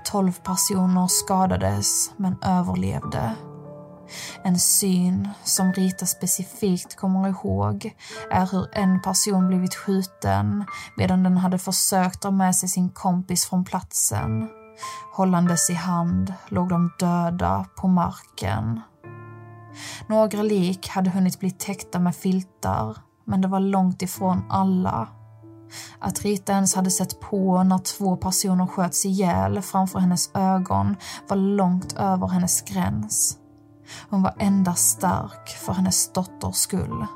12 0.04 0.32
personer 0.32 1.06
skadades 1.06 2.10
men 2.16 2.36
överlevde. 2.42 3.30
En 4.42 4.58
syn 4.58 5.28
som 5.44 5.72
Rita 5.72 6.06
specifikt 6.06 6.96
kommer 6.96 7.28
ihåg 7.28 7.96
är 8.30 8.46
hur 8.46 8.68
en 8.72 9.02
person 9.02 9.48
blivit 9.48 9.74
skjuten 9.74 10.64
medan 10.96 11.22
den 11.22 11.36
hade 11.36 11.58
försökt 11.58 12.22
dra 12.22 12.30
med 12.30 12.56
sig 12.56 12.68
sin 12.68 12.90
kompis 12.90 13.46
från 13.46 13.64
platsen. 13.64 14.48
Hållandes 15.12 15.70
i 15.70 15.74
hand 15.74 16.34
låg 16.48 16.68
de 16.68 16.90
döda 16.98 17.66
på 17.76 17.88
marken. 17.88 18.80
Några 20.08 20.42
lik 20.42 20.88
hade 20.88 21.10
hunnit 21.10 21.40
bli 21.40 21.50
täckta 21.50 21.98
med 21.98 22.16
filtar, 22.16 22.96
men 23.24 23.40
det 23.40 23.48
var 23.48 23.60
långt 23.60 24.02
ifrån 24.02 24.44
alla. 24.50 25.08
Att 25.98 26.22
Rita 26.22 26.52
ens 26.52 26.74
hade 26.74 26.90
sett 26.90 27.20
på 27.20 27.62
när 27.62 27.78
två 27.78 28.16
personer 28.16 28.66
sköts 28.66 29.06
ihjäl 29.06 29.62
framför 29.62 29.98
hennes 29.98 30.30
ögon 30.34 30.96
var 31.28 31.36
långt 31.36 31.92
över 31.92 32.26
hennes 32.26 32.62
gräns. 32.62 33.38
Hon 34.10 34.22
var 34.22 34.34
endast 34.38 34.90
stark 34.90 35.48
för 35.48 35.72
hennes 35.72 36.12
dotters 36.12 36.56
skull. 36.56 37.06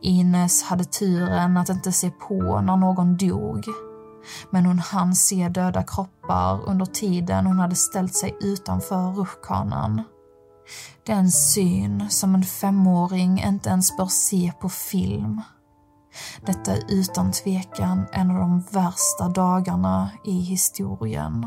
Ines 0.00 0.62
hade 0.62 0.84
turen 0.84 1.56
att 1.56 1.68
inte 1.68 1.92
se 1.92 2.10
på 2.10 2.60
när 2.60 2.76
någon 2.76 3.16
dog. 3.16 3.64
Men 4.50 4.66
hon 4.66 4.78
hann 4.78 5.14
se 5.14 5.48
döda 5.48 5.82
kroppar 5.82 6.60
under 6.68 6.86
tiden 6.86 7.46
hon 7.46 7.58
hade 7.58 7.74
ställt 7.74 8.14
sig 8.14 8.36
utanför 8.40 9.12
rutschkanan. 9.12 10.02
Den 11.06 11.30
syn 11.30 12.10
som 12.10 12.34
en 12.34 12.44
femåring 12.44 13.42
inte 13.42 13.68
ens 13.70 13.96
bör 13.96 14.06
se 14.06 14.52
på 14.60 14.68
film. 14.68 15.42
Detta 16.46 16.72
är 16.72 16.82
utan 16.88 17.32
tvekan 17.32 18.06
en 18.12 18.30
av 18.30 18.36
de 18.36 18.60
värsta 18.60 19.28
dagarna 19.28 20.10
i 20.24 20.40
historien. 20.40 21.46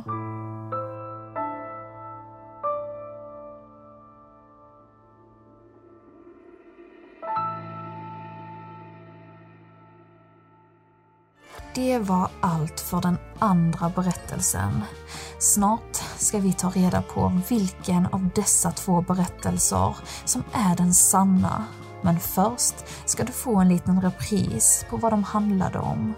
Det 11.75 11.99
var 11.99 12.29
allt 12.41 12.79
för 12.79 13.01
den 13.01 13.17
andra 13.39 13.89
berättelsen. 13.95 14.71
Snart 15.39 15.95
ska 16.17 16.39
vi 16.39 16.53
ta 16.53 16.69
reda 16.69 17.01
på 17.01 17.41
vilken 17.49 18.05
av 18.05 18.29
dessa 18.35 18.71
två 18.71 19.01
berättelser 19.01 19.95
som 20.25 20.43
är 20.51 20.75
den 20.75 20.93
sanna. 20.93 21.65
Men 22.01 22.19
först 22.19 22.75
ska 23.05 23.23
du 23.23 23.31
få 23.31 23.55
en 23.55 23.69
liten 23.69 24.01
repris 24.01 24.85
på 24.89 24.97
vad 24.97 25.11
de 25.11 25.23
handlade 25.23 25.79
om. 25.79 26.13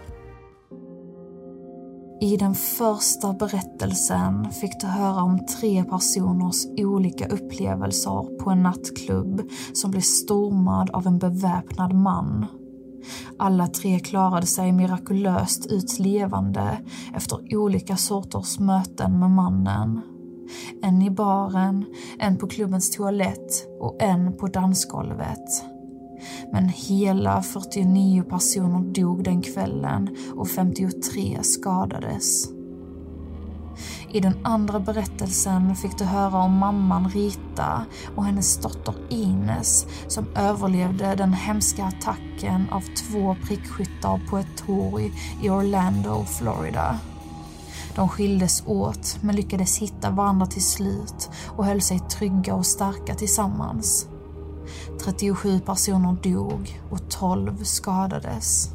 I 2.20 2.36
den 2.36 2.54
första 2.54 3.32
berättelsen 3.32 4.50
fick 4.50 4.80
du 4.80 4.86
höra 4.86 5.22
om 5.22 5.46
tre 5.46 5.84
personers 5.84 6.66
olika 6.76 7.28
upplevelser 7.28 8.38
på 8.38 8.50
en 8.50 8.62
nattklubb 8.62 9.50
som 9.74 9.90
blev 9.90 10.00
stormad 10.00 10.90
av 10.90 11.06
en 11.06 11.18
beväpnad 11.18 11.94
man. 11.94 12.46
Alla 13.38 13.66
tre 13.66 13.98
klarade 13.98 14.46
sig 14.46 14.72
mirakulöst 14.72 15.66
ut 15.66 15.98
levande 15.98 16.78
efter 17.14 17.56
olika 17.56 17.96
sorters 17.96 18.58
möten 18.58 19.18
med 19.18 19.30
mannen. 19.30 20.00
En 20.82 21.02
i 21.02 21.10
baren, 21.10 21.84
en 22.18 22.36
på 22.36 22.46
klubbens 22.46 22.90
toalett 22.90 23.66
och 23.80 24.02
en 24.02 24.36
på 24.36 24.46
dansgolvet. 24.46 25.64
Men 26.52 26.68
hela 26.68 27.42
49 27.42 28.22
personer 28.22 28.92
dog 28.94 29.24
den 29.24 29.42
kvällen 29.42 30.16
och 30.34 30.48
53 30.48 31.38
skadades. 31.42 32.55
I 34.16 34.20
den 34.20 34.38
andra 34.42 34.80
berättelsen 34.80 35.76
fick 35.76 35.98
du 35.98 36.04
höra 36.04 36.38
om 36.38 36.52
mamman 36.58 37.08
Rita 37.08 37.84
och 38.16 38.24
hennes 38.24 38.58
dotter 38.58 38.94
Ines 39.08 39.86
som 40.08 40.26
överlevde 40.34 41.14
den 41.14 41.32
hemska 41.32 41.84
attacken 41.84 42.68
av 42.70 42.80
två 42.80 43.36
prickskyttar 43.44 44.20
på 44.30 44.38
ett 44.38 44.56
torg 44.66 45.12
i 45.42 45.50
Orlando, 45.50 46.24
Florida. 46.24 46.98
De 47.94 48.08
skildes 48.08 48.62
åt 48.66 49.18
men 49.22 49.36
lyckades 49.36 49.78
hitta 49.78 50.10
varandra 50.10 50.46
till 50.46 50.64
slut 50.64 51.30
och 51.46 51.64
höll 51.64 51.80
sig 51.80 51.98
trygga 51.98 52.54
och 52.54 52.66
starka 52.66 53.14
tillsammans. 53.14 54.06
37 55.04 55.60
personer 55.60 56.16
dog 56.22 56.80
och 56.90 57.08
12 57.10 57.64
skadades. 57.64 58.70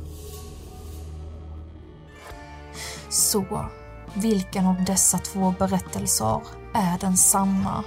Så, 3.10 3.66
vilken 4.14 4.66
av 4.66 4.84
dessa 4.86 5.18
två 5.18 5.54
berättelser 5.60 6.42
är 6.74 6.98
den 7.00 7.18
sanna? 7.18 7.84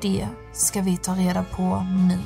Det 0.00 0.28
ska 0.52 0.80
vi 0.80 0.96
ta 0.96 1.12
reda 1.12 1.44
på 1.56 1.86
nu. 2.08 2.18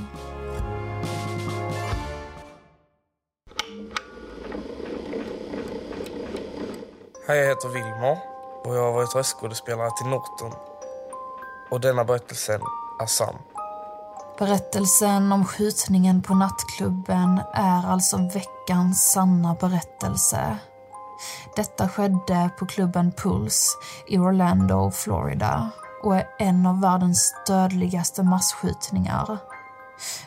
Hej, 7.29 7.39
jag 7.39 7.49
heter 7.49 7.69
Wilmer 7.69 8.19
och 8.65 8.77
jag 8.77 8.83
har 8.83 8.93
varit 8.93 9.15
röstskådespelare 9.15 9.91
till 9.97 10.07
Norton. 10.07 10.53
Och 11.71 11.81
denna 11.81 12.05
berättelsen 12.05 12.61
är 13.01 13.07
sann. 13.07 13.35
Berättelsen 14.39 15.33
om 15.33 15.45
skjutningen 15.45 16.23
på 16.23 16.35
nattklubben 16.35 17.41
är 17.55 17.87
alltså 17.87 18.17
veckans 18.17 19.13
sanna 19.13 19.55
berättelse. 19.61 20.59
Detta 21.57 21.89
skedde 21.89 22.51
på 22.59 22.67
klubben 22.67 23.13
Pulse 23.13 23.79
i 24.07 24.19
Orlando, 24.19 24.91
Florida 24.91 25.71
och 26.03 26.17
är 26.17 26.25
en 26.39 26.67
av 26.67 26.81
världens 26.81 27.35
dödligaste 27.47 28.23
massskjutningar. 28.23 29.39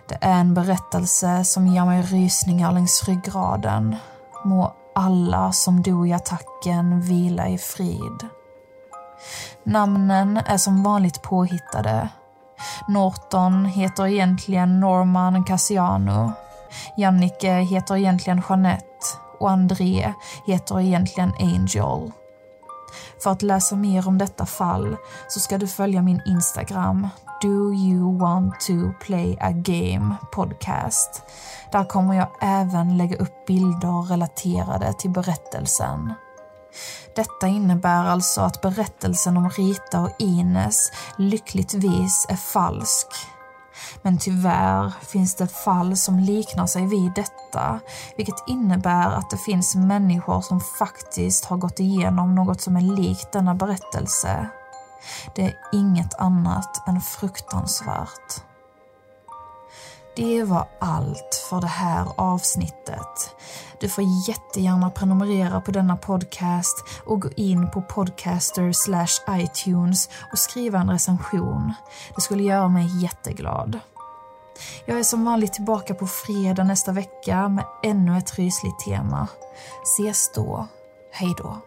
Det 0.06 0.18
är 0.22 0.40
en 0.40 0.54
berättelse 0.54 1.44
som 1.44 1.68
ger 1.68 1.86
mig 1.86 2.02
rysningar 2.02 2.72
längs 2.72 3.04
ryggraden. 3.08 3.96
Må 4.46 4.74
alla 4.96 5.52
som 5.52 5.82
dog 5.82 6.10
i 6.10 6.14
attacken 6.14 7.02
vila 7.02 7.48
i 7.48 7.58
frid. 7.58 8.28
Namnen 9.64 10.38
är 10.38 10.58
som 10.58 10.84
vanligt 10.84 11.22
påhittade. 11.22 12.10
Norton 12.88 13.66
heter 13.66 14.08
egentligen 14.08 14.80
Norman 14.80 15.44
Cassiano. 15.44 16.32
Jannike 16.98 17.54
heter 17.54 17.98
egentligen 17.98 18.44
Jeanette 18.50 18.89
och 19.40 19.52
André 19.52 20.14
heter 20.46 20.80
egentligen 20.80 21.34
Angel. 21.40 22.12
För 23.24 23.32
att 23.32 23.42
läsa 23.42 23.76
mer 23.76 24.08
om 24.08 24.18
detta 24.18 24.46
fall 24.46 24.98
så 25.28 25.40
ska 25.40 25.58
du 25.58 25.68
följa 25.68 26.02
min 26.02 26.22
Instagram, 26.26 27.08
Do 27.42 27.74
you 27.74 28.18
want 28.18 28.60
to 28.60 28.74
play 29.06 29.38
a 29.42 29.52
game 29.52 30.16
podcast. 30.32 31.24
Där 31.72 31.84
kommer 31.84 32.14
jag 32.14 32.28
även 32.42 32.98
lägga 32.98 33.18
upp 33.18 33.46
bilder 33.48 34.02
relaterade 34.10 34.94
till 34.94 35.10
berättelsen. 35.10 36.14
Detta 37.16 37.48
innebär 37.48 38.06
alltså 38.06 38.42
att 38.42 38.62
berättelsen 38.62 39.38
om 39.38 39.50
Rita 39.50 40.02
och 40.02 40.12
Ines 40.20 40.92
lyckligtvis 41.18 42.26
är 42.30 42.36
falsk. 42.36 43.08
Men 44.02 44.18
tyvärr 44.18 44.94
finns 45.02 45.36
det 45.36 45.48
fall 45.48 45.98
som 45.98 46.20
liknar 46.20 46.68
sig 46.68 46.86
vid 46.88 47.14
detta, 47.16 47.39
vilket 48.18 48.44
innebär 48.48 49.12
att 49.12 49.30
det 49.30 49.38
finns 49.38 49.76
människor 49.76 50.42
som 50.42 50.60
faktiskt 50.60 51.46
har 51.46 51.58
gått 51.58 51.80
igenom 51.80 52.36
något 52.36 52.62
som 52.62 52.76
är 52.76 52.82
likt 52.82 53.32
denna 53.32 53.56
berättelse. 53.56 54.50
Det 55.36 55.46
är 55.46 55.56
inget 55.74 56.14
annat 56.20 56.88
än 56.88 57.02
fruktansvärt. 57.02 58.44
Det 60.16 60.44
var 60.44 60.68
allt 60.80 61.48
för 61.50 61.62
det 61.62 61.68
här 61.68 62.06
avsnittet. 62.16 63.36
Du 63.80 63.90
får 63.90 64.04
jättegärna 64.28 64.90
prenumerera 64.90 65.62
på 65.62 65.72
denna 65.72 65.98
podcast 65.98 66.84
och 67.06 67.22
gå 67.22 67.30
in 67.36 67.72
på 67.72 67.82
podcaster 67.82 68.72
slash 68.72 69.42
iTunes 69.42 70.10
och 70.32 70.40
skriva 70.40 70.80
en 70.80 70.90
recension. 70.90 71.74
Det 72.16 72.22
skulle 72.22 72.44
göra 72.44 72.68
mig 72.68 73.04
jätteglad. 73.04 73.80
Jag 74.86 75.00
är 75.00 75.04
som 75.04 75.26
vanligt 75.26 75.54
tillbaka 75.54 75.94
på 75.94 76.08
fredag 76.08 76.64
nästa 76.64 76.92
vecka 76.92 77.50
med 77.50 77.66
ännu 77.84 78.18
ett 78.18 78.40
rysligt 78.40 78.80
tema. 78.80 79.28
Ses 79.84 80.32
då. 80.32 80.68
Hej 81.12 81.34
då. 81.38 81.62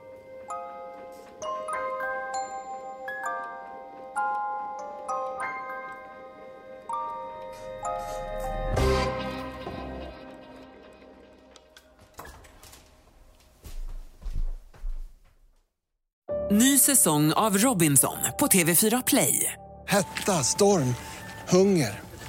Ny 16.53 16.79
säsong 16.79 17.33
av 17.33 17.59
Robinson 17.59 18.17
på 18.39 18.47
TV4 18.47 19.03
Play. 19.07 19.53
Hetta, 19.89 20.33
storm, 20.33 20.95
hunger. 21.49 22.12